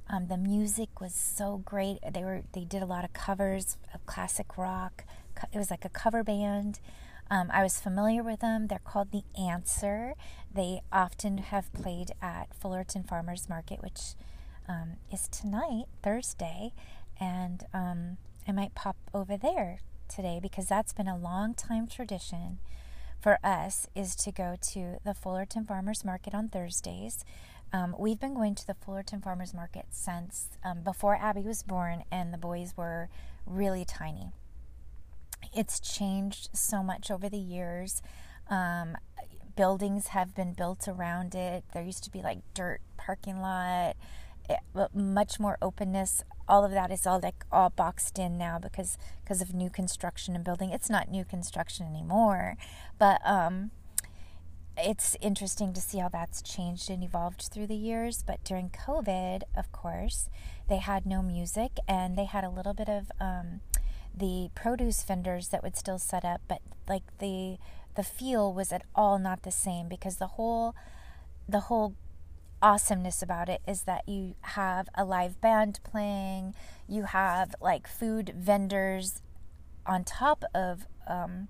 Um, 0.08 0.28
the 0.28 0.36
music 0.36 1.00
was 1.00 1.14
so 1.14 1.62
great. 1.64 1.98
They 2.12 2.22
were 2.22 2.42
they 2.52 2.64
did 2.64 2.82
a 2.82 2.86
lot 2.86 3.04
of 3.04 3.12
covers 3.12 3.78
of 3.94 4.04
classic 4.06 4.56
rock. 4.56 5.04
It 5.52 5.58
was 5.58 5.70
like 5.70 5.84
a 5.84 5.90
cover 5.90 6.22
band. 6.22 6.80
Um, 7.30 7.50
I 7.52 7.62
was 7.62 7.80
familiar 7.80 8.22
with 8.22 8.40
them. 8.40 8.68
They're 8.68 8.78
called 8.78 9.10
The 9.10 9.24
Answer. 9.38 10.14
They 10.52 10.82
often 10.92 11.38
have 11.38 11.72
played 11.72 12.12
at 12.22 12.54
Fullerton 12.54 13.02
Farmers 13.02 13.48
Market, 13.48 13.82
which 13.82 14.14
um, 14.68 14.96
is 15.12 15.28
tonight, 15.28 15.84
Thursday, 16.02 16.72
and 17.18 17.64
um, 17.74 18.18
I 18.46 18.52
might 18.52 18.74
pop 18.74 18.96
over 19.12 19.36
there 19.36 19.80
today 20.08 20.38
because 20.40 20.66
that's 20.66 20.92
been 20.92 21.08
a 21.08 21.16
long 21.16 21.54
time 21.54 21.86
tradition 21.88 22.58
for 23.20 23.38
us 23.42 23.88
is 23.94 24.14
to 24.14 24.30
go 24.30 24.56
to 24.60 24.98
the 25.04 25.14
Fullerton 25.14 25.64
Farmers 25.64 26.04
Market 26.04 26.34
on 26.34 26.48
Thursdays. 26.48 27.24
Um, 27.72 27.96
we've 27.98 28.20
been 28.20 28.34
going 28.34 28.54
to 28.54 28.66
the 28.66 28.74
Fullerton 28.74 29.20
Farmers 29.20 29.52
Market 29.52 29.86
since 29.90 30.50
um, 30.64 30.82
before 30.82 31.16
Abby 31.16 31.42
was 31.42 31.64
born 31.64 32.04
and 32.12 32.32
the 32.32 32.38
boys 32.38 32.74
were 32.76 33.08
really 33.44 33.84
tiny 33.84 34.32
it's 35.54 35.80
changed 35.80 36.50
so 36.52 36.82
much 36.82 37.10
over 37.10 37.28
the 37.28 37.38
years. 37.38 38.02
Um, 38.48 38.96
buildings 39.56 40.08
have 40.08 40.34
been 40.34 40.52
built 40.52 40.86
around 40.86 41.34
it. 41.34 41.64
There 41.72 41.82
used 41.82 42.04
to 42.04 42.10
be 42.10 42.22
like 42.22 42.38
dirt 42.54 42.80
parking 42.96 43.40
lot. 43.40 43.96
It, 44.48 44.60
much 44.94 45.40
more 45.40 45.58
openness. 45.60 46.22
All 46.48 46.64
of 46.64 46.70
that 46.70 46.92
is 46.92 47.06
all 47.06 47.18
like 47.20 47.44
all 47.50 47.70
boxed 47.70 48.18
in 48.18 48.38
now 48.38 48.58
because 48.60 48.96
because 49.24 49.40
of 49.40 49.52
new 49.54 49.70
construction 49.70 50.36
and 50.36 50.44
building. 50.44 50.70
It's 50.70 50.90
not 50.90 51.10
new 51.10 51.24
construction 51.24 51.86
anymore, 51.86 52.56
but 52.98 53.20
um, 53.24 53.72
it's 54.76 55.16
interesting 55.20 55.72
to 55.72 55.80
see 55.80 55.98
how 55.98 56.08
that's 56.08 56.42
changed 56.42 56.90
and 56.90 57.02
evolved 57.02 57.48
through 57.52 57.66
the 57.66 57.76
years. 57.76 58.22
But 58.24 58.44
during 58.44 58.70
COVID, 58.70 59.42
of 59.56 59.72
course, 59.72 60.28
they 60.68 60.78
had 60.78 61.06
no 61.06 61.22
music 61.22 61.78
and 61.88 62.16
they 62.16 62.26
had 62.26 62.44
a 62.44 62.50
little 62.50 62.74
bit 62.74 62.88
of 62.88 63.10
um, 63.18 63.60
the 64.16 64.50
produce 64.54 65.02
vendors 65.02 65.48
that 65.48 65.62
would 65.62 65.76
still 65.76 65.98
set 65.98 66.24
up, 66.24 66.40
but 66.48 66.62
like 66.88 67.02
the 67.18 67.58
the 67.94 68.02
feel 68.02 68.52
was 68.52 68.72
at 68.72 68.82
all 68.94 69.18
not 69.18 69.42
the 69.42 69.50
same 69.50 69.88
because 69.88 70.16
the 70.16 70.26
whole 70.26 70.74
the 71.48 71.60
whole 71.60 71.94
awesomeness 72.62 73.22
about 73.22 73.48
it 73.48 73.60
is 73.66 73.82
that 73.82 74.08
you 74.08 74.34
have 74.40 74.88
a 74.94 75.04
live 75.04 75.40
band 75.40 75.80
playing, 75.84 76.54
you 76.88 77.04
have 77.04 77.54
like 77.60 77.86
food 77.86 78.34
vendors 78.36 79.22
on 79.86 80.04
top 80.04 80.44
of 80.54 80.86
um, 81.06 81.48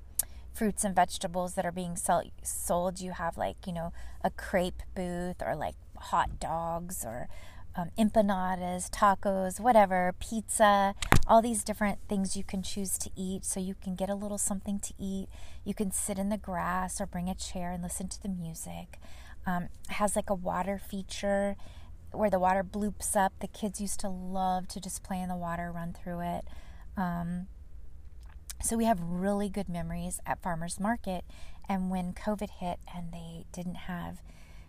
fruits 0.53 0.85
and 0.85 0.95
vegetables 0.95 1.55
that 1.55 1.65
are 1.65 1.73
being 1.73 1.97
sell- 1.97 2.31
sold. 2.43 3.01
You 3.01 3.13
have 3.13 3.39
like, 3.39 3.67
you 3.67 3.73
know, 3.73 3.93
a 4.23 4.31
crepe 4.31 4.83
booth 4.95 5.43
or 5.45 5.55
like 5.55 5.77
hot 5.97 6.39
dogs 6.41 7.05
or 7.05 7.29
um, 7.77 7.91
empanadas, 7.99 8.89
tacos, 8.91 9.61
whatever, 9.61 10.15
pizza, 10.19 10.95
all 11.27 11.43
these 11.43 11.63
different 11.63 11.99
things 12.09 12.37
you 12.37 12.43
can 12.43 12.63
choose 12.63 12.97
to 12.99 13.11
eat. 13.15 13.45
So 13.45 13.61
you 13.61 13.75
can 13.75 13.95
get 13.95 14.09
a 14.09 14.15
little 14.15 14.39
something 14.39 14.79
to 14.81 14.95
eat. 14.99 15.29
You 15.65 15.75
can 15.75 15.91
sit 15.91 16.19
in 16.19 16.31
the 16.31 16.39
grass 16.39 17.01
or 17.01 17.07
bring 17.07 17.29
a 17.29 17.35
chair 17.35 17.71
and 17.73 17.83
listen 17.83 18.09
to 18.09 18.23
the 18.23 18.29
music. 18.29 18.99
Um, 19.47 19.69
has 19.89 20.17
like 20.17 20.31
a 20.31 20.35
water 20.35 20.79
feature 20.79 21.57
where 22.13 22.31
the 22.31 22.39
water 22.39 22.65
bloops 22.65 23.15
up. 23.15 23.33
The 23.41 23.47
kids 23.47 23.81
used 23.81 24.01
to 24.01 24.09
love 24.09 24.69
to 24.69 24.81
just 24.81 25.03
play 25.03 25.21
in 25.21 25.29
the 25.29 25.37
water, 25.37 25.71
run 25.71 25.93
through 25.93 26.21
it. 26.21 26.45
Um, 26.97 27.47
so 28.63 28.77
we 28.77 28.87
have 28.87 28.99
really 29.01 29.49
good 29.49 29.69
memories 29.69 30.19
at 30.25 30.43
farmers 30.43 30.81
market. 30.81 31.25
And 31.69 31.91
when 31.91 32.13
COVID 32.13 32.51
hit 32.59 32.79
and 32.95 33.13
they 33.13 33.45
didn't 33.53 33.75
have 33.75 34.23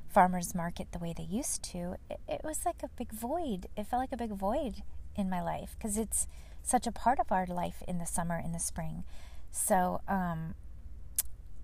farmers 0.10 0.56
market 0.56 0.92
the 0.92 1.00
way 1.00 1.14
they 1.16 1.24
used 1.24 1.64
to, 1.64 1.96
it, 2.10 2.20
it 2.28 2.42
was 2.44 2.66
like 2.66 2.84
a 2.84 2.90
big 2.98 3.12
void. 3.12 3.68
It 3.76 3.88
felt 3.88 4.02
like 4.02 4.12
a 4.12 4.18
big 4.18 4.32
void 4.32 4.84
in 5.16 5.30
my 5.30 5.42
life 5.42 5.76
because 5.78 5.98
it's 5.98 6.28
such 6.64 6.88
a 6.88 6.92
part 6.92 7.20
of 7.20 7.32
our 7.32 7.46
life 7.46 7.82
in 7.88 7.98
the 7.98 8.06
summer, 8.06 8.42
in 8.44 8.52
the 8.52 8.60
spring. 8.60 9.04
So 9.52 10.02
um, 10.08 10.56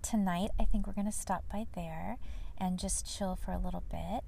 tonight, 0.02 0.50
I 0.58 0.64
think 0.64 0.86
we're 0.86 0.92
going 0.92 1.06
to 1.06 1.12
stop 1.12 1.44
by 1.50 1.66
there 1.74 2.18
and 2.58 2.78
just 2.78 3.06
chill 3.06 3.36
for 3.36 3.52
a 3.52 3.58
little 3.58 3.84
bit. 3.90 4.24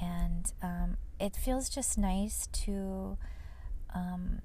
And 0.00 0.52
um, 0.62 0.96
it 1.20 1.36
feels 1.36 1.68
just 1.68 1.96
nice 1.96 2.48
to, 2.64 3.16
um, 3.94 4.40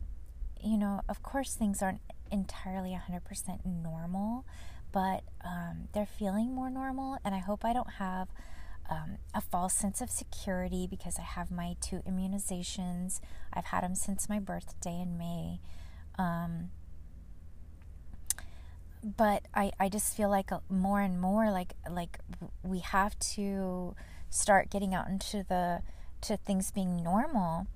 you 0.61 0.77
know, 0.77 1.01
of 1.09 1.23
course, 1.23 1.55
things 1.55 1.81
aren't 1.81 2.01
entirely 2.31 2.91
100% 2.91 3.65
normal, 3.65 4.45
but 4.91 5.23
um, 5.43 5.87
they're 5.93 6.05
feeling 6.05 6.53
more 6.53 6.69
normal. 6.69 7.17
And 7.25 7.33
I 7.33 7.39
hope 7.39 7.65
I 7.65 7.73
don't 7.73 7.93
have 7.93 8.29
um, 8.89 9.17
a 9.33 9.41
false 9.41 9.73
sense 9.73 10.01
of 10.01 10.09
security 10.09 10.87
because 10.89 11.17
I 11.19 11.23
have 11.23 11.51
my 11.51 11.75
two 11.79 12.01
immunizations. 12.07 13.21
I've 13.53 13.65
had 13.65 13.83
them 13.83 13.95
since 13.95 14.27
my 14.27 14.39
birthday 14.39 14.99
in 14.99 15.17
May. 15.17 15.59
Um, 16.17 16.71
but 19.03 19.43
I, 19.53 19.71
I 19.79 19.89
just 19.89 20.15
feel 20.15 20.29
like 20.29 20.49
more 20.69 20.99
and 20.99 21.21
more 21.21 21.51
like 21.51 21.73
like 21.89 22.19
we 22.63 22.79
have 22.79 23.17
to 23.19 23.95
start 24.29 24.69
getting 24.69 24.93
out 24.93 25.07
into 25.07 25.45
the 25.47 25.81
to 26.21 26.35
things 26.35 26.71
being 26.71 27.01
normal 27.01 27.67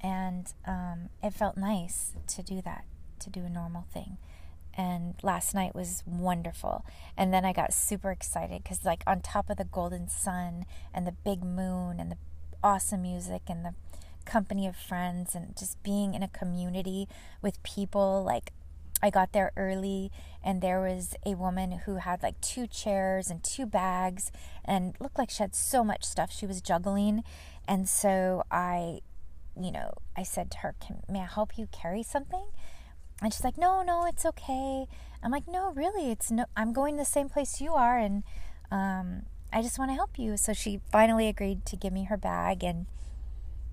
and 0.00 0.54
um, 0.66 1.10
it 1.22 1.34
felt 1.34 1.56
nice 1.56 2.12
to 2.28 2.42
do 2.42 2.62
that 2.62 2.84
to 3.18 3.28
do 3.28 3.44
a 3.44 3.50
normal 3.50 3.82
thing 3.92 4.16
and 4.76 5.14
last 5.22 5.54
night 5.54 5.74
was 5.74 6.02
wonderful 6.06 6.84
and 7.16 7.32
then 7.32 7.44
i 7.44 7.52
got 7.52 7.72
super 7.72 8.10
excited 8.10 8.62
because 8.62 8.84
like 8.84 9.02
on 9.06 9.20
top 9.20 9.48
of 9.48 9.56
the 9.56 9.64
golden 9.64 10.08
sun 10.08 10.64
and 10.92 11.06
the 11.06 11.12
big 11.24 11.42
moon 11.42 11.98
and 11.98 12.10
the 12.10 12.16
awesome 12.62 13.02
music 13.02 13.42
and 13.48 13.64
the 13.64 13.74
company 14.24 14.66
of 14.66 14.76
friends 14.76 15.34
and 15.34 15.56
just 15.56 15.80
being 15.82 16.12
in 16.14 16.22
a 16.22 16.28
community 16.28 17.08
with 17.40 17.62
people 17.62 18.22
like 18.24 18.52
I 19.02 19.10
got 19.10 19.32
there 19.32 19.52
early 19.56 20.10
and 20.42 20.62
there 20.62 20.80
was 20.80 21.14
a 21.24 21.34
woman 21.34 21.80
who 21.84 21.96
had 21.96 22.22
like 22.22 22.40
two 22.40 22.66
chairs 22.66 23.30
and 23.30 23.44
two 23.44 23.66
bags 23.66 24.32
and 24.64 24.96
looked 25.00 25.18
like 25.18 25.30
she 25.30 25.42
had 25.42 25.54
so 25.54 25.84
much 25.84 26.04
stuff 26.04 26.32
she 26.32 26.46
was 26.46 26.62
juggling. 26.62 27.22
And 27.68 27.88
so 27.88 28.42
I, 28.50 29.00
you 29.60 29.70
know, 29.70 29.92
I 30.16 30.22
said 30.22 30.50
to 30.52 30.58
her, 30.58 30.74
Can, 30.80 31.02
May 31.10 31.20
I 31.20 31.26
help 31.26 31.58
you 31.58 31.68
carry 31.70 32.02
something? 32.02 32.46
And 33.22 33.32
she's 33.32 33.44
like, 33.44 33.58
No, 33.58 33.82
no, 33.82 34.06
it's 34.06 34.24
okay. 34.26 34.86
I'm 35.22 35.30
like, 35.30 35.48
No, 35.48 35.72
really, 35.72 36.10
it's 36.10 36.30
no, 36.30 36.46
I'm 36.56 36.72
going 36.72 36.96
the 36.96 37.04
same 37.04 37.28
place 37.28 37.60
you 37.60 37.74
are 37.74 37.98
and 37.98 38.22
um, 38.70 39.22
I 39.52 39.62
just 39.62 39.78
want 39.78 39.90
to 39.90 39.94
help 39.94 40.18
you. 40.18 40.36
So 40.36 40.52
she 40.52 40.80
finally 40.90 41.28
agreed 41.28 41.64
to 41.66 41.76
give 41.76 41.92
me 41.92 42.04
her 42.04 42.16
bag 42.16 42.62
and 42.62 42.86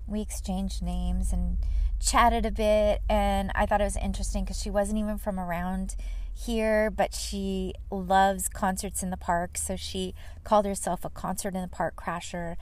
we 0.06 0.20
exchanged 0.20 0.82
names 0.82 1.32
and 1.32 1.58
chatted 2.00 2.44
a 2.44 2.50
bit 2.50 3.00
and 3.08 3.50
I 3.54 3.66
thought 3.66 3.80
it 3.80 3.84
was 3.84 3.96
interesting 3.96 4.44
because 4.44 4.60
she 4.60 4.70
wasn't 4.70 4.98
even 4.98 5.18
from 5.18 5.40
around 5.40 5.96
here, 6.34 6.90
but 6.90 7.14
she 7.14 7.74
loves 7.90 8.48
concerts 8.48 9.02
in 9.02 9.10
the 9.10 9.16
park. 9.16 9.56
So 9.56 9.76
she 9.76 10.14
called 10.42 10.66
herself 10.66 11.04
a 11.04 11.10
concert 11.10 11.54
in 11.54 11.62
the 11.62 11.68
park 11.68 11.96
crasher. 11.96 12.56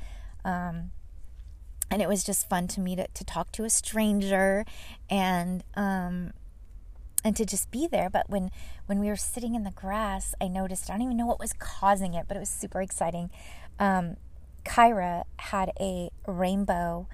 Um, 0.45 0.91
and 1.91 2.01
it 2.01 2.09
was 2.09 2.25
just 2.25 2.49
fun 2.49 2.69
to 2.69 2.81
meet 2.81 2.99
it 2.99 3.15
to 3.15 3.25
talk 3.25 3.53
to 3.53 3.65
a 3.65 3.71
stranger 3.71 4.65
and 5.11 5.63
um, 5.75 6.33
and 7.25 7.37
to 7.37 7.45
just 7.45 7.71
be 7.71 7.87
there. 7.87 8.11
But 8.11 8.29
when 8.29 8.51
when 8.87 8.99
we 8.99 9.09
were 9.09 9.17
sitting 9.17 9.55
in 9.55 9.65
the 9.65 9.71
grass, 9.71 10.35
I 10.41 10.49
noticed 10.49 10.91
I 10.91 10.95
don't 10.95 11.03
even 11.03 11.17
know 11.17 11.27
what 11.27 11.41
was 11.41 11.53
causing 11.53 12.15
it, 12.15 12.27
but 12.29 12.37
it 12.37 12.41
was 12.41 12.51
super 12.51 12.81
exciting. 12.81 13.31
Um, 13.79 14.17
Kyra 14.65 15.25
had 15.39 15.73
a 15.81 16.11
rainbow 16.27 17.09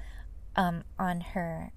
um, 0.57 0.85
on 0.99 1.21
her 1.21 1.73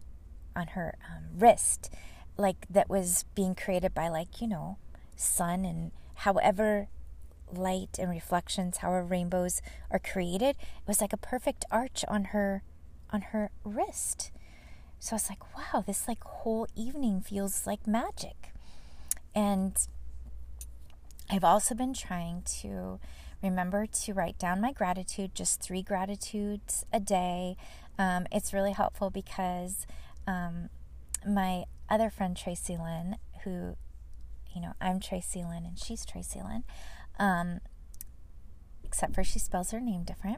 on 0.56 0.68
her 0.68 0.96
um, 1.10 1.40
wrist, 1.40 1.90
like 2.38 2.66
that 2.70 2.90
was 2.90 3.26
being 3.36 3.56
created 3.56 3.94
by 3.94 4.10
like 4.10 4.42
you 4.42 4.48
know 4.48 4.78
sun 5.16 5.66
and 5.66 5.92
however 6.16 6.88
light 7.54 7.98
and 8.00 8.10
reflections, 8.10 8.78
however 8.78 9.04
rainbows 9.06 9.62
are 9.90 10.00
created. 10.00 10.56
It 10.60 10.88
was 10.88 11.02
like 11.02 11.14
a 11.14 11.18
perfect 11.18 11.66
arch 11.72 12.04
on 12.08 12.26
her 12.26 12.64
on 13.12 13.22
her 13.22 13.52
wrist. 13.64 14.32
So 15.01 15.13
I 15.13 15.15
was 15.15 15.29
like, 15.29 15.58
wow, 15.58 15.81
this 15.81 16.08
like 16.08 16.24
whole 16.24 16.67
evening 16.75 17.22
feels 17.22 17.65
like 17.65 17.88
magic. 17.88 18.53
And 19.34 19.75
I've 21.27 21.43
also 21.43 21.74
been 21.74 21.96
trying 21.96 22.43
to 22.62 23.00
remember 23.41 23.88
to 23.88 24.13
write 24.13 24.38
down 24.38 24.62
my 24.62 24.72
gratitude, 24.72 25.34
just 25.34 25.60
three 25.60 25.81
gratitudes 25.81 26.86
a 26.93 27.00
day. 27.00 27.58
Um, 27.98 28.27
it's 28.31 28.53
really 28.53 28.74
helpful 28.74 29.10
because 29.10 29.88
um, 30.27 30.70
my 31.27 31.63
other 31.89 32.12
friend 32.12 32.38
Tracy 32.38 32.77
Lynn, 32.77 33.17
who, 33.43 33.75
you 34.53 34.62
know, 34.62 34.74
I'm 34.79 35.00
Tracy 35.00 35.39
Lynn 35.39 35.65
and 35.65 35.79
she's 35.79 36.05
Tracy 36.05 36.43
Lynn, 36.43 36.63
um, 37.17 37.60
except 38.84 39.15
for 39.15 39.24
she 39.24 39.39
spells 39.39 39.72
her 39.72 39.79
name 39.79 40.03
different. 40.03 40.38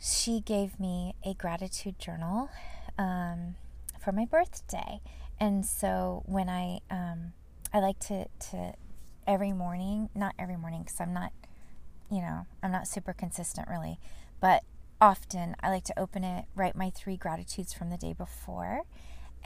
She 0.00 0.40
gave 0.40 0.80
me 0.80 1.14
a 1.24 1.32
gratitude 1.32 2.00
journal 2.00 2.50
um, 2.98 3.56
for 4.00 4.12
my 4.12 4.24
birthday, 4.24 5.00
and 5.40 5.64
so 5.64 6.22
when 6.26 6.48
I 6.48 6.80
um, 6.90 7.32
I 7.72 7.80
like 7.80 7.98
to 8.00 8.26
to 8.50 8.74
every 9.26 9.52
morning, 9.52 10.10
not 10.14 10.34
every 10.38 10.56
morning 10.56 10.82
because 10.82 11.00
I'm 11.00 11.12
not, 11.12 11.32
you 12.10 12.20
know, 12.20 12.46
I'm 12.62 12.72
not 12.72 12.86
super 12.86 13.12
consistent 13.12 13.68
really, 13.68 13.98
but 14.40 14.62
often 15.00 15.56
I 15.60 15.70
like 15.70 15.84
to 15.84 15.98
open 15.98 16.24
it, 16.24 16.46
write 16.54 16.76
my 16.76 16.90
three 16.90 17.16
gratitudes 17.16 17.72
from 17.72 17.90
the 17.90 17.96
day 17.96 18.12
before. 18.12 18.82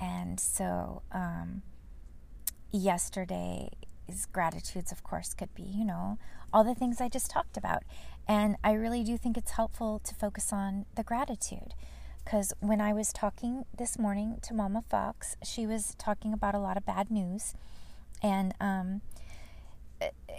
And 0.00 0.38
so, 0.38 1.02
um, 1.11 1.62
yesterday's 2.71 4.26
gratitudes, 4.33 4.93
of 4.93 5.02
course, 5.02 5.35
could 5.35 5.55
be, 5.55 5.62
you 5.62 5.85
know, 5.85 6.19
all 6.52 6.64
the 6.64 6.75
things 6.75 7.00
I 7.00 7.09
just 7.09 7.31
talked 7.31 7.57
about. 7.57 7.83
And 8.26 8.57
I 8.62 8.73
really 8.73 9.02
do 9.02 9.17
think 9.17 9.37
it's 9.37 9.52
helpful 9.52 10.00
to 10.05 10.14
focus 10.14 10.52
on 10.52 10.87
the 10.95 11.02
gratitude. 11.02 11.75
Because 12.28 12.52
when 12.61 12.78
I 12.78 12.92
was 12.92 13.11
talking 13.11 13.64
this 13.75 13.99
morning 13.99 14.37
to 14.42 14.52
Mama 14.52 14.85
Fox, 14.90 15.35
she 15.42 15.66
was 15.66 15.94
talking 15.97 16.35
about 16.35 16.54
a 16.54 16.58
lot 16.58 16.76
of 16.76 16.85
bad 16.85 17.11
news. 17.11 17.54
And, 18.23 18.52
um, 18.61 19.00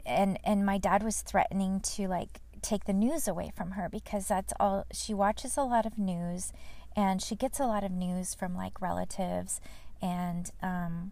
and 0.05 0.37
and 0.43 0.63
my 0.63 0.77
dad 0.77 1.01
was 1.01 1.21
threatening 1.21 1.79
to 1.79 2.07
like 2.07 2.41
take 2.61 2.85
the 2.85 2.93
news 2.93 3.27
away 3.27 3.51
from 3.55 3.71
her 3.71 3.89
because 3.89 4.27
that's 4.27 4.53
all 4.59 4.85
she 4.93 5.15
watches 5.15 5.57
a 5.57 5.63
lot 5.63 5.87
of 5.87 5.97
news 5.97 6.53
and 6.95 7.23
she 7.23 7.35
gets 7.35 7.59
a 7.59 7.65
lot 7.65 7.83
of 7.83 7.91
news 7.91 8.35
from 8.35 8.55
like 8.55 8.79
relatives 8.81 9.59
and 9.99 10.51
um, 10.61 11.11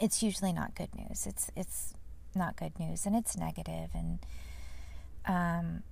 it's 0.00 0.22
usually 0.22 0.52
not 0.52 0.74
good 0.74 0.94
news 0.94 1.26
it's 1.26 1.50
it's 1.54 1.94
not 2.34 2.56
good 2.56 2.78
news 2.78 3.06
and 3.06 3.14
it's 3.14 3.36
negative 3.36 3.90
and 3.94 4.18
um, 5.26 5.82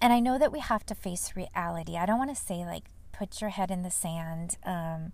and 0.00 0.12
I 0.12 0.20
know 0.20 0.38
that 0.38 0.52
we 0.52 0.60
have 0.60 0.84
to 0.86 0.94
face 0.94 1.34
reality 1.36 1.96
I 1.96 2.06
don't 2.06 2.18
want 2.18 2.34
to 2.34 2.40
say 2.40 2.64
like 2.64 2.84
put 3.22 3.40
your 3.40 3.50
head 3.50 3.70
in 3.70 3.84
the 3.84 3.90
sand 3.90 4.56
um, 4.66 5.12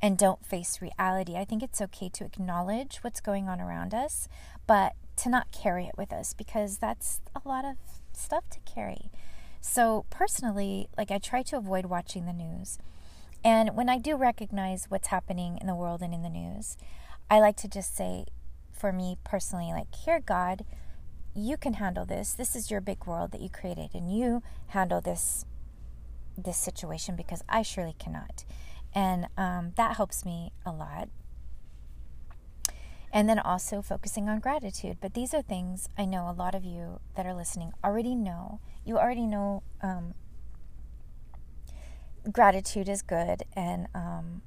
and 0.00 0.16
don't 0.16 0.46
face 0.46 0.80
reality. 0.80 1.36
I 1.36 1.44
think 1.44 1.62
it's 1.62 1.82
okay 1.82 2.08
to 2.08 2.24
acknowledge 2.24 3.00
what's 3.02 3.20
going 3.20 3.50
on 3.50 3.60
around 3.60 3.92
us, 3.92 4.28
but 4.66 4.94
to 5.16 5.28
not 5.28 5.52
carry 5.52 5.84
it 5.84 5.98
with 5.98 6.10
us 6.10 6.32
because 6.32 6.78
that's 6.78 7.20
a 7.36 7.46
lot 7.46 7.66
of 7.66 7.76
stuff 8.14 8.48
to 8.52 8.60
carry. 8.60 9.10
So, 9.60 10.06
personally, 10.08 10.88
like 10.96 11.10
I 11.10 11.18
try 11.18 11.42
to 11.42 11.58
avoid 11.58 11.84
watching 11.84 12.24
the 12.24 12.32
news. 12.32 12.78
And 13.44 13.76
when 13.76 13.90
I 13.90 13.98
do 13.98 14.16
recognize 14.16 14.86
what's 14.88 15.08
happening 15.08 15.58
in 15.60 15.66
the 15.66 15.74
world 15.74 16.00
and 16.00 16.14
in 16.14 16.22
the 16.22 16.30
news, 16.30 16.78
I 17.28 17.40
like 17.40 17.58
to 17.58 17.68
just 17.68 17.94
say, 17.94 18.24
for 18.72 18.90
me 18.90 19.18
personally, 19.22 19.70
like, 19.70 19.94
here, 19.94 20.20
God, 20.20 20.64
you 21.34 21.58
can 21.58 21.74
handle 21.74 22.06
this. 22.06 22.32
This 22.32 22.56
is 22.56 22.70
your 22.70 22.80
big 22.80 23.04
world 23.04 23.32
that 23.32 23.42
you 23.42 23.50
created, 23.50 23.90
and 23.92 24.10
you 24.10 24.42
handle 24.68 25.02
this 25.02 25.44
this 26.44 26.56
situation 26.56 27.16
because 27.16 27.42
I 27.48 27.62
surely 27.62 27.94
cannot. 27.98 28.44
And 28.94 29.28
um, 29.36 29.72
that 29.76 29.96
helps 29.96 30.24
me 30.24 30.52
a 30.64 30.72
lot. 30.72 31.08
And 33.12 33.28
then 33.28 33.38
also 33.38 33.82
focusing 33.82 34.28
on 34.28 34.38
gratitude. 34.38 34.98
But 35.00 35.14
these 35.14 35.34
are 35.34 35.42
things 35.42 35.88
I 35.98 36.04
know 36.04 36.30
a 36.30 36.32
lot 36.32 36.54
of 36.54 36.64
you 36.64 37.00
that 37.16 37.26
are 37.26 37.34
listening 37.34 37.72
already 37.84 38.14
know. 38.14 38.60
You 38.84 38.98
already 38.98 39.26
know 39.26 39.62
um, 39.82 40.14
gratitude 42.30 42.88
is 42.88 43.02
good. 43.02 43.42
And 43.54 43.88
um, 43.94 44.42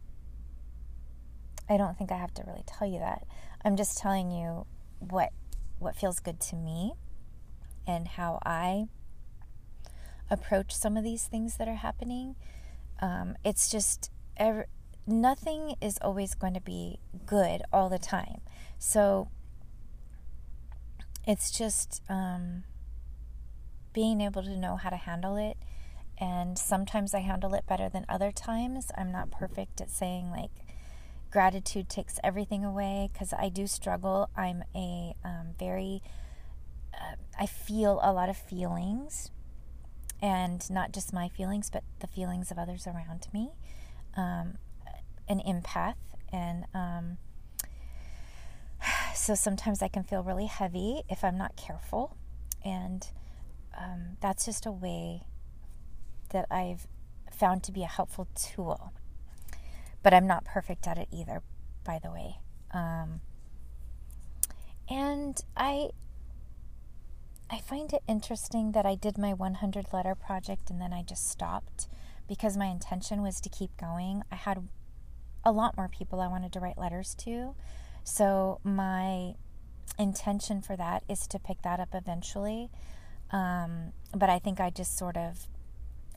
I 1.69 1.77
don't 1.77 1.97
think 1.97 2.11
I 2.11 2.17
have 2.17 2.33
to 2.35 2.43
really 2.45 2.63
tell 2.65 2.87
you 2.87 2.99
that. 2.99 3.25
I'm 3.65 3.75
just 3.75 3.97
telling 3.97 4.31
you 4.31 4.65
what 4.99 5.31
what 5.79 5.95
feels 5.95 6.19
good 6.19 6.39
to 6.39 6.55
me 6.55 6.93
and 7.85 8.07
how 8.07 8.39
I 8.45 8.87
approach 10.29 10.73
some 10.75 10.97
of 10.97 11.03
these 11.03 11.25
things 11.25 11.57
that 11.57 11.67
are 11.67 11.75
happening. 11.75 12.35
Um, 13.01 13.35
it's 13.43 13.69
just 13.69 14.11
every, 14.37 14.65
nothing 15.05 15.75
is 15.81 15.97
always 16.01 16.33
going 16.35 16.53
to 16.53 16.61
be 16.61 16.99
good 17.25 17.61
all 17.71 17.89
the 17.89 17.99
time. 17.99 18.41
So 18.77 19.29
it's 21.25 21.51
just 21.51 22.01
um, 22.09 22.63
being 23.93 24.21
able 24.21 24.43
to 24.43 24.57
know 24.57 24.75
how 24.75 24.89
to 24.89 24.97
handle 24.97 25.35
it. 25.37 25.57
And 26.17 26.57
sometimes 26.57 27.13
I 27.13 27.19
handle 27.19 27.53
it 27.53 27.65
better 27.67 27.89
than 27.89 28.05
other 28.07 28.31
times. 28.31 28.91
I'm 28.97 29.11
not 29.11 29.31
perfect 29.31 29.81
at 29.81 29.89
saying, 29.89 30.29
like, 30.29 30.51
gratitude 31.31 31.89
takes 31.89 32.19
everything 32.23 32.63
away 32.63 33.09
because 33.11 33.33
I 33.33 33.49
do 33.49 33.65
struggle. 33.65 34.29
I'm 34.35 34.63
a 34.75 35.15
um, 35.25 35.55
very, 35.57 36.03
uh, 36.93 37.15
I 37.39 37.47
feel 37.47 37.99
a 38.03 38.13
lot 38.13 38.29
of 38.29 38.37
feelings 38.37 39.31
and 40.23 40.71
not 40.71 40.93
just 40.93 41.11
my 41.11 41.27
feelings, 41.27 41.69
but 41.69 41.83
the 41.99 42.07
feelings 42.07 42.49
of 42.49 42.57
others 42.57 42.87
around 42.87 43.27
me. 43.33 43.51
Um, 44.15 44.57
an 45.27 45.41
empath, 45.45 45.95
and 46.31 46.63
um, 46.73 47.17
so 49.13 49.35
sometimes 49.35 49.81
I 49.81 49.89
can 49.89 50.03
feel 50.03 50.23
really 50.23 50.45
heavy 50.45 51.03
if 51.09 51.25
I'm 51.25 51.37
not 51.37 51.57
careful, 51.57 52.15
and 52.63 53.05
um, 53.77 54.17
that's 54.21 54.45
just 54.45 54.65
a 54.65 54.71
way 54.71 55.23
that 56.29 56.47
I've 56.49 56.87
found 57.29 57.63
to 57.63 57.73
be 57.73 57.83
a 57.83 57.87
helpful 57.87 58.29
tool. 58.33 58.93
But 60.03 60.13
I'm 60.13 60.25
not 60.25 60.45
perfect 60.45 60.87
at 60.87 60.97
it 60.97 61.09
either, 61.11 61.41
by 61.83 61.99
the 62.01 62.11
way. 62.11 62.37
Um, 62.71 63.19
and 64.89 65.41
I 65.57 65.89
I 67.53 67.59
find 67.59 67.93
it 67.93 68.01
interesting 68.07 68.71
that 68.71 68.83
I 68.83 68.95
did 68.95 69.15
my 69.15 69.31
100 69.31 69.93
letter 69.93 70.15
project 70.15 70.71
and 70.71 70.81
then 70.81 70.91
I 70.91 71.03
just 71.03 71.29
stopped 71.29 71.87
because 72.27 72.57
my 72.57 72.65
intention 72.65 73.21
was 73.21 73.39
to 73.41 73.47
keep 73.47 73.77
going. 73.77 74.23
I 74.31 74.37
had 74.37 74.67
a 75.45 75.51
lot 75.51 75.77
more 75.77 75.87
people 75.87 76.19
I 76.19 76.27
wanted 76.27 76.51
to 76.53 76.59
write 76.59 76.79
letters 76.79 77.13
to. 77.19 77.53
So 78.03 78.59
my 78.63 79.35
intention 79.99 80.63
for 80.63 80.75
that 80.77 81.03
is 81.07 81.27
to 81.27 81.37
pick 81.37 81.61
that 81.61 81.79
up 81.79 81.89
eventually. 81.93 82.71
Um, 83.29 83.93
but 84.15 84.31
I 84.31 84.39
think 84.39 84.59
I 84.59 84.71
just 84.71 84.97
sort 84.97 85.15
of 85.15 85.47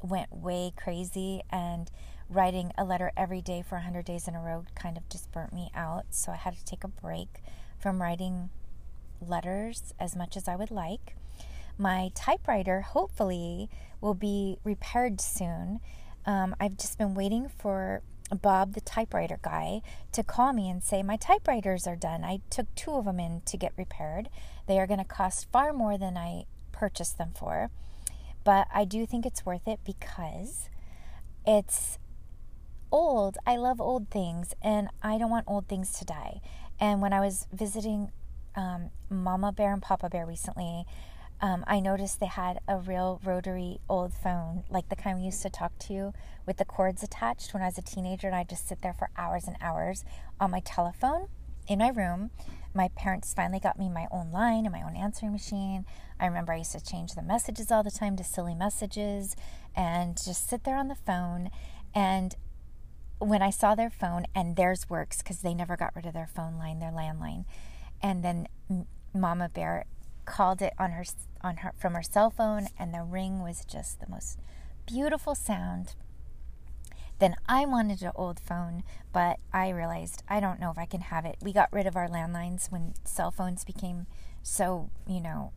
went 0.03 0.33
way 0.35 0.72
crazy 0.75 1.42
and 1.51 1.90
writing 2.31 2.72
a 2.79 2.85
letter 2.85 3.12
every 3.14 3.42
day 3.42 3.61
for 3.61 3.75
100 3.75 4.07
days 4.07 4.27
in 4.27 4.35
a 4.35 4.40
row 4.40 4.64
kind 4.75 4.96
of 4.96 5.07
just 5.11 5.31
burnt 5.33 5.53
me 5.53 5.70
out. 5.75 6.07
So 6.14 6.33
I 6.33 6.37
had 6.37 6.57
to 6.57 6.64
take 6.64 6.83
a 6.83 6.88
break 6.88 7.42
from 7.79 8.01
writing 8.01 8.49
letters 9.20 9.94
as 9.98 10.16
much 10.16 10.37
as 10.37 10.48
I 10.48 10.57
would 10.57 10.70
like. 10.70 11.16
My 11.79 12.11
typewriter, 12.14 12.81
hopefully, 12.81 13.68
will 14.00 14.14
be 14.14 14.59
repaired 14.64 15.20
soon. 15.20 15.81
Um, 16.24 16.57
I've 16.59 16.76
just 16.76 16.98
been 16.98 17.14
waiting 17.14 17.48
for 17.48 18.02
Bob, 18.42 18.74
the 18.74 18.81
typewriter 18.81 19.38
guy, 19.42 19.83
to 20.12 20.22
call 20.22 20.52
me 20.52 20.68
and 20.68 20.83
say, 20.83 21.02
My 21.02 21.16
typewriters 21.16 21.87
are 21.87 21.96
done. 21.96 22.24
I 22.24 22.40
took 22.50 22.74
two 22.74 22.92
of 22.92 23.05
them 23.05 23.20
in 23.20 23.42
to 23.46 23.57
get 23.57 23.72
repaired. 23.76 24.29
They 24.66 24.79
are 24.79 24.87
going 24.87 24.98
to 24.98 25.05
cost 25.05 25.50
far 25.52 25.72
more 25.72 25.96
than 25.96 26.16
I 26.16 26.44
purchased 26.72 27.18
them 27.18 27.33
for. 27.38 27.70
But 28.42 28.68
I 28.72 28.85
do 28.85 29.07
think 29.07 29.26
it's 29.26 29.46
worth 29.46 29.66
it 29.68 29.81
because 29.85 30.68
it's 31.46 31.98
old. 32.90 33.38
I 33.46 33.57
love 33.57 33.81
old 33.81 34.11
things 34.11 34.55
and 34.62 34.88
I 35.02 35.18
don't 35.18 35.31
want 35.31 35.44
old 35.48 35.68
things 35.68 35.92
to 35.98 36.05
die. 36.05 36.40
And 36.79 37.00
when 37.00 37.12
I 37.12 37.20
was 37.20 37.46
visiting 37.52 38.11
um, 38.57 38.90
Mama 39.11 39.53
Bear 39.53 39.73
and 39.73 39.83
Papa 39.83 40.09
Bear 40.09 40.27
recently, 40.27 40.85
um, 41.40 41.64
I 41.66 41.81
noticed 41.81 42.19
they 42.19 42.27
had 42.27 42.61
a 42.66 42.79
real 42.79 43.21
rotary 43.23 43.79
old 43.88 44.14
phone, 44.14 44.64
like 44.71 44.88
the 44.88 44.97
kind 44.97 45.19
we 45.19 45.25
used 45.27 45.42
to 45.42 45.51
talk 45.51 45.79
to 45.81 46.14
with 46.47 46.57
the 46.57 46.64
cords 46.64 47.03
attached 47.03 47.53
when 47.53 47.62
I 47.62 47.66
was 47.66 47.77
a 47.77 47.83
teenager, 47.83 48.27
and 48.27 48.35
I'd 48.35 48.49
just 48.49 48.66
sit 48.66 48.81
there 48.81 48.95
for 48.95 49.11
hours 49.16 49.47
and 49.47 49.57
hours 49.61 50.05
on 50.40 50.51
my 50.51 50.61
telephone 50.61 51.29
in 51.69 51.81
my 51.81 51.88
room. 51.88 52.31
My 52.73 52.88
parents 52.88 53.35
finally 53.35 53.61
got 53.61 53.79
me 53.79 53.88
my 53.88 54.07
own 54.11 54.31
line 54.31 54.64
and 54.64 54.73
my 54.73 54.83
own 54.83 54.97
answering 54.97 55.33
machine. 55.33 55.85
I 56.19 56.27
remember 56.27 56.53
I 56.53 56.59
used 56.59 56.73
to 56.73 56.85
change 56.85 57.14
the 57.14 57.23
messages 57.23 57.71
all 57.71 57.83
the 57.83 57.90
time 57.90 58.16
to 58.16 58.25
silly 58.25 58.55
messages 58.55 59.37
and 59.75 60.16
just 60.16 60.49
sit 60.49 60.64
there 60.64 60.77
on 60.77 60.88
the 60.88 60.95
phone. 60.95 61.51
And 61.95 62.35
when 63.19 63.42
I 63.42 63.51
saw 63.51 63.75
their 63.75 63.90
phone, 63.90 64.27
and 64.35 64.57
theirs 64.57 64.88
works 64.88 65.19
because 65.19 65.40
they 65.40 65.55
never 65.55 65.77
got 65.77 65.97
rid 65.97 66.07
of 66.07 66.14
their 66.14 66.27
phone 66.27 66.59
line, 66.59 66.79
their 66.79 66.90
landline, 66.90 67.45
and 68.07 68.23
then 68.23 68.47
Mama 69.12 69.49
Bear 69.49 69.85
called 70.27 70.62
it 70.62 70.75
on 70.79 70.92
her 70.92 71.05
on 71.40 71.59
her 71.59 71.73
from 71.77 71.95
her 71.95 72.05
cell 72.05 72.31
phone 72.31 72.69
and 72.79 72.95
the 72.95 73.03
ring 73.03 73.42
was 73.42 73.64
just 73.64 73.99
the 73.99 74.09
most 74.09 74.38
beautiful 74.87 75.35
sound. 75.35 75.97
Then 77.19 77.35
I 77.49 77.64
wanted 77.64 78.03
an 78.03 78.12
old 78.14 78.38
phone, 78.38 78.85
but 79.12 79.38
I 79.53 79.71
realized 79.71 80.23
I 80.29 80.38
don't 80.38 80.61
know 80.61 80.71
if 80.71 80.79
I 80.79 80.87
can 80.87 81.01
have 81.01 81.25
it. 81.25 81.37
We 81.42 81.53
got 81.53 81.73
rid 81.73 81.87
of 81.87 81.97
our 81.97 82.09
landlines 82.09 82.71
when 82.71 82.95
cell 83.05 83.33
phones 83.33 83.64
became 83.64 84.07
so, 84.40 84.90
you 85.09 85.21
know, 85.21 85.53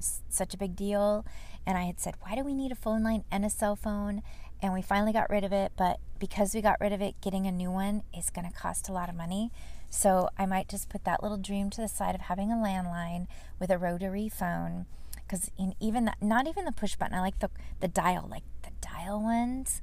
such 0.00 0.54
a 0.54 0.58
big 0.58 0.76
deal. 0.76 1.24
And 1.66 1.76
I 1.76 1.84
had 1.84 2.00
said, 2.00 2.14
why 2.20 2.34
do 2.34 2.44
we 2.44 2.54
need 2.54 2.72
a 2.72 2.76
phone 2.76 3.02
line 3.02 3.24
and 3.30 3.44
a 3.44 3.50
cell 3.50 3.76
phone? 3.76 4.22
And 4.62 4.72
we 4.72 4.82
finally 4.82 5.12
got 5.12 5.30
rid 5.30 5.44
of 5.44 5.52
it. 5.52 5.72
But 5.76 5.98
because 6.18 6.54
we 6.54 6.60
got 6.60 6.80
rid 6.80 6.92
of 6.92 7.00
it, 7.00 7.20
getting 7.20 7.46
a 7.46 7.52
new 7.52 7.70
one 7.70 8.02
is 8.16 8.30
going 8.30 8.48
to 8.48 8.54
cost 8.54 8.88
a 8.88 8.92
lot 8.92 9.08
of 9.08 9.14
money. 9.14 9.50
So 9.88 10.28
I 10.38 10.46
might 10.46 10.68
just 10.68 10.88
put 10.88 11.04
that 11.04 11.22
little 11.22 11.38
dream 11.38 11.70
to 11.70 11.80
the 11.80 11.88
side 11.88 12.14
of 12.14 12.22
having 12.22 12.50
a 12.52 12.56
landline 12.56 13.26
with 13.58 13.70
a 13.70 13.78
rotary 13.78 14.28
phone. 14.28 14.86
Because 15.14 15.50
even 15.80 16.06
that, 16.06 16.22
not 16.22 16.48
even 16.48 16.64
the 16.64 16.72
push 16.72 16.96
button, 16.96 17.14
I 17.14 17.20
like 17.20 17.38
the, 17.38 17.50
the 17.80 17.88
dial, 17.88 18.26
like 18.28 18.44
the 18.62 18.70
dial 18.80 19.22
ones. 19.22 19.80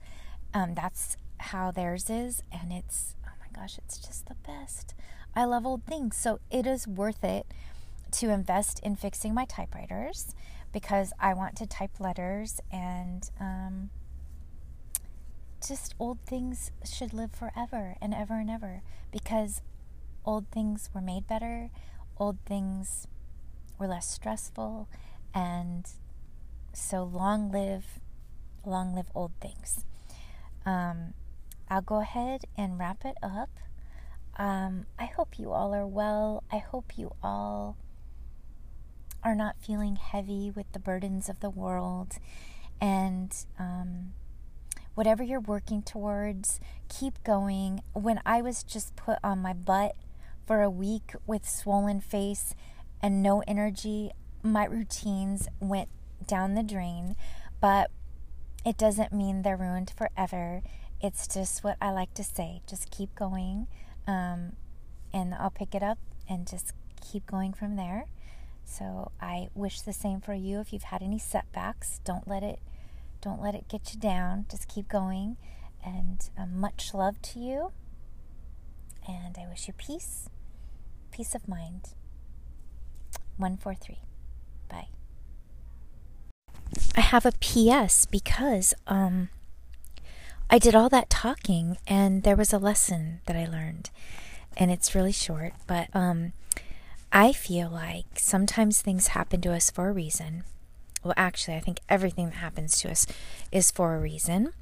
Um, 0.53 0.75
that's 0.75 1.17
how 1.39 1.71
theirs 1.71 2.09
is. 2.09 2.43
And 2.51 2.71
it's, 2.73 3.15
oh 3.25 3.31
my 3.39 3.61
gosh, 3.61 3.77
it's 3.77 3.97
just 3.97 4.27
the 4.27 4.35
best. 4.45 4.93
I 5.35 5.45
love 5.45 5.65
old 5.65 5.85
things. 5.85 6.17
So 6.17 6.39
it 6.49 6.65
is 6.65 6.87
worth 6.87 7.23
it 7.23 7.45
to 8.13 8.29
invest 8.29 8.79
in 8.83 8.95
fixing 8.95 9.33
my 9.33 9.45
typewriters 9.45 10.35
because 10.71 11.13
I 11.19 11.33
want 11.33 11.55
to 11.57 11.65
type 11.65 11.99
letters 11.99 12.59
and 12.71 13.29
um, 13.39 13.89
just 15.65 15.95
old 15.99 16.19
things 16.25 16.71
should 16.85 17.13
live 17.13 17.31
forever 17.31 17.95
and 18.01 18.13
ever 18.13 18.35
and 18.35 18.49
ever 18.49 18.81
because 19.11 19.61
old 20.25 20.49
things 20.51 20.89
were 20.93 21.01
made 21.01 21.27
better, 21.27 21.69
old 22.17 22.37
things 22.45 23.07
were 23.79 23.87
less 23.87 24.09
stressful, 24.09 24.89
and 25.33 25.87
so 26.73 27.03
long 27.03 27.51
live, 27.51 27.99
long 28.65 28.93
live 28.93 29.07
old 29.15 29.31
things. 29.39 29.85
Um, 30.65 31.13
I'll 31.69 31.81
go 31.81 32.01
ahead 32.01 32.45
and 32.57 32.77
wrap 32.77 33.05
it 33.05 33.15
up. 33.23 33.49
Um, 34.37 34.85
I 34.99 35.05
hope 35.05 35.39
you 35.39 35.51
all 35.51 35.73
are 35.73 35.87
well. 35.87 36.43
I 36.51 36.57
hope 36.57 36.97
you 36.97 37.13
all 37.23 37.77
are 39.23 39.35
not 39.35 39.55
feeling 39.59 39.95
heavy 39.95 40.51
with 40.51 40.71
the 40.71 40.79
burdens 40.79 41.29
of 41.29 41.39
the 41.39 41.49
world. 41.49 42.13
And 42.79 43.33
um, 43.59 44.13
whatever 44.95 45.23
you're 45.23 45.39
working 45.39 45.81
towards, 45.81 46.59
keep 46.89 47.23
going. 47.23 47.81
When 47.93 48.21
I 48.25 48.41
was 48.41 48.63
just 48.63 48.95
put 48.95 49.19
on 49.23 49.39
my 49.39 49.53
butt 49.53 49.95
for 50.45 50.61
a 50.61 50.69
week 50.69 51.13
with 51.25 51.47
swollen 51.47 52.01
face 52.01 52.55
and 53.01 53.21
no 53.21 53.43
energy, 53.47 54.11
my 54.43 54.65
routines 54.65 55.47
went 55.59 55.89
down 56.25 56.55
the 56.55 56.63
drain, 56.63 57.15
but 57.59 57.91
it 58.65 58.77
doesn't 58.77 59.13
mean 59.13 59.41
they're 59.41 59.57
ruined 59.57 59.93
forever. 59.95 60.61
it's 60.99 61.27
just 61.27 61.63
what 61.63 61.77
I 61.79 61.91
like 61.91 62.13
to 62.15 62.23
say. 62.23 62.61
Just 62.67 62.89
keep 62.89 63.13
going, 63.13 63.67
um, 64.07 64.53
and 65.13 65.35
I'll 65.35 65.51
pick 65.51 65.75
it 65.75 65.83
up 65.83 65.99
and 66.27 66.47
just 66.47 66.73
keep 67.01 67.25
going 67.27 67.53
from 67.53 67.75
there. 67.75 68.05
So 68.69 69.11
I 69.21 69.47
wish 69.55 69.79
the 69.81 69.93
same 69.93 70.19
for 70.19 70.33
you. 70.33 70.59
If 70.59 70.73
you've 70.73 70.83
had 70.83 71.01
any 71.01 71.17
setbacks, 71.17 72.01
don't 72.03 72.27
let 72.27 72.43
it 72.43 72.59
don't 73.21 73.41
let 73.41 73.55
it 73.55 73.67
get 73.69 73.93
you 73.93 73.99
down. 73.99 74.45
Just 74.51 74.67
keep 74.67 74.89
going. 74.89 75.37
And 75.83 76.29
um, 76.37 76.59
much 76.59 76.93
love 76.93 77.21
to 77.23 77.39
you. 77.39 77.71
And 79.07 79.37
I 79.39 79.47
wish 79.47 79.67
you 79.67 79.73
peace, 79.73 80.29
peace 81.11 81.33
of 81.33 81.47
mind. 81.47 81.93
143. 83.37 83.99
Bye. 84.69 84.89
I 86.95 87.01
have 87.01 87.25
a 87.25 87.31
PS 87.31 88.05
because 88.05 88.73
um 88.85 89.29
I 90.49 90.59
did 90.59 90.75
all 90.75 90.89
that 90.89 91.09
talking 91.09 91.77
and 91.87 92.23
there 92.23 92.35
was 92.35 92.51
a 92.51 92.59
lesson 92.59 93.21
that 93.27 93.35
I 93.37 93.45
learned. 93.45 93.91
And 94.57 94.71
it's 94.71 94.93
really 94.93 95.13
short, 95.13 95.53
but 95.67 95.87
um 95.93 96.33
I 97.17 97.33
feel 97.33 97.71
like 97.71 98.05
sometimes 98.13 98.79
things 98.79 99.07
happen 99.07 99.41
to 99.41 99.51
us 99.51 99.71
for 99.71 99.89
a 99.89 99.91
reason. 99.91 100.43
Well, 101.03 101.15
actually, 101.17 101.57
I 101.57 101.61
think 101.61 101.79
everything 101.89 102.25
that 102.25 102.35
happens 102.35 102.79
to 102.81 102.91
us 102.91 103.07
is 103.51 103.71
for 103.71 103.95
a 103.95 103.99
reason. 103.99 104.53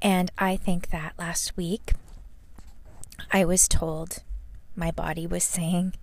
And 0.00 0.30
I 0.38 0.54
think 0.54 0.90
that 0.90 1.14
last 1.18 1.56
week 1.56 1.94
I 3.32 3.44
was 3.44 3.66
told, 3.66 4.22
my 4.76 4.92
body 4.92 5.26
was 5.26 5.42
saying, 5.42 5.94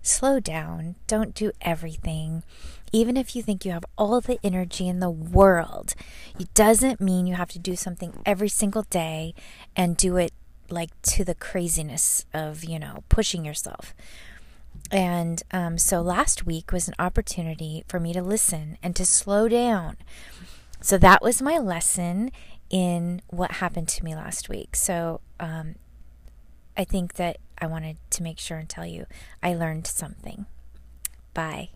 slow 0.00 0.40
down, 0.40 0.94
don't 1.06 1.34
do 1.34 1.52
everything. 1.60 2.42
Even 2.90 3.18
if 3.18 3.36
you 3.36 3.42
think 3.42 3.66
you 3.66 3.72
have 3.72 3.84
all 3.98 4.22
the 4.22 4.38
energy 4.42 4.88
in 4.88 5.00
the 5.00 5.10
world, 5.10 5.92
it 6.40 6.54
doesn't 6.54 7.02
mean 7.02 7.26
you 7.26 7.34
have 7.34 7.50
to 7.50 7.58
do 7.58 7.76
something 7.76 8.14
every 8.24 8.48
single 8.48 8.84
day 8.84 9.34
and 9.76 9.94
do 9.94 10.16
it 10.16 10.32
like 10.70 10.90
to 11.02 11.22
the 11.22 11.34
craziness 11.34 12.24
of, 12.32 12.64
you 12.64 12.78
know, 12.78 13.04
pushing 13.10 13.44
yourself. 13.44 13.94
And 14.90 15.42
um, 15.52 15.78
so 15.78 16.00
last 16.00 16.46
week 16.46 16.72
was 16.72 16.88
an 16.88 16.94
opportunity 16.98 17.84
for 17.88 18.00
me 18.00 18.12
to 18.12 18.22
listen 18.22 18.78
and 18.82 18.96
to 18.96 19.04
slow 19.04 19.48
down. 19.48 19.96
So 20.80 20.96
that 20.98 21.22
was 21.22 21.42
my 21.42 21.58
lesson 21.58 22.30
in 22.70 23.22
what 23.28 23.52
happened 23.52 23.88
to 23.88 24.04
me 24.04 24.14
last 24.14 24.48
week. 24.48 24.76
So 24.76 25.20
um, 25.40 25.74
I 26.76 26.84
think 26.84 27.14
that 27.14 27.38
I 27.58 27.66
wanted 27.66 27.96
to 28.10 28.22
make 28.22 28.38
sure 28.38 28.58
and 28.58 28.68
tell 28.68 28.86
you 28.86 29.06
I 29.42 29.54
learned 29.54 29.86
something. 29.86 30.46
Bye. 31.34 31.70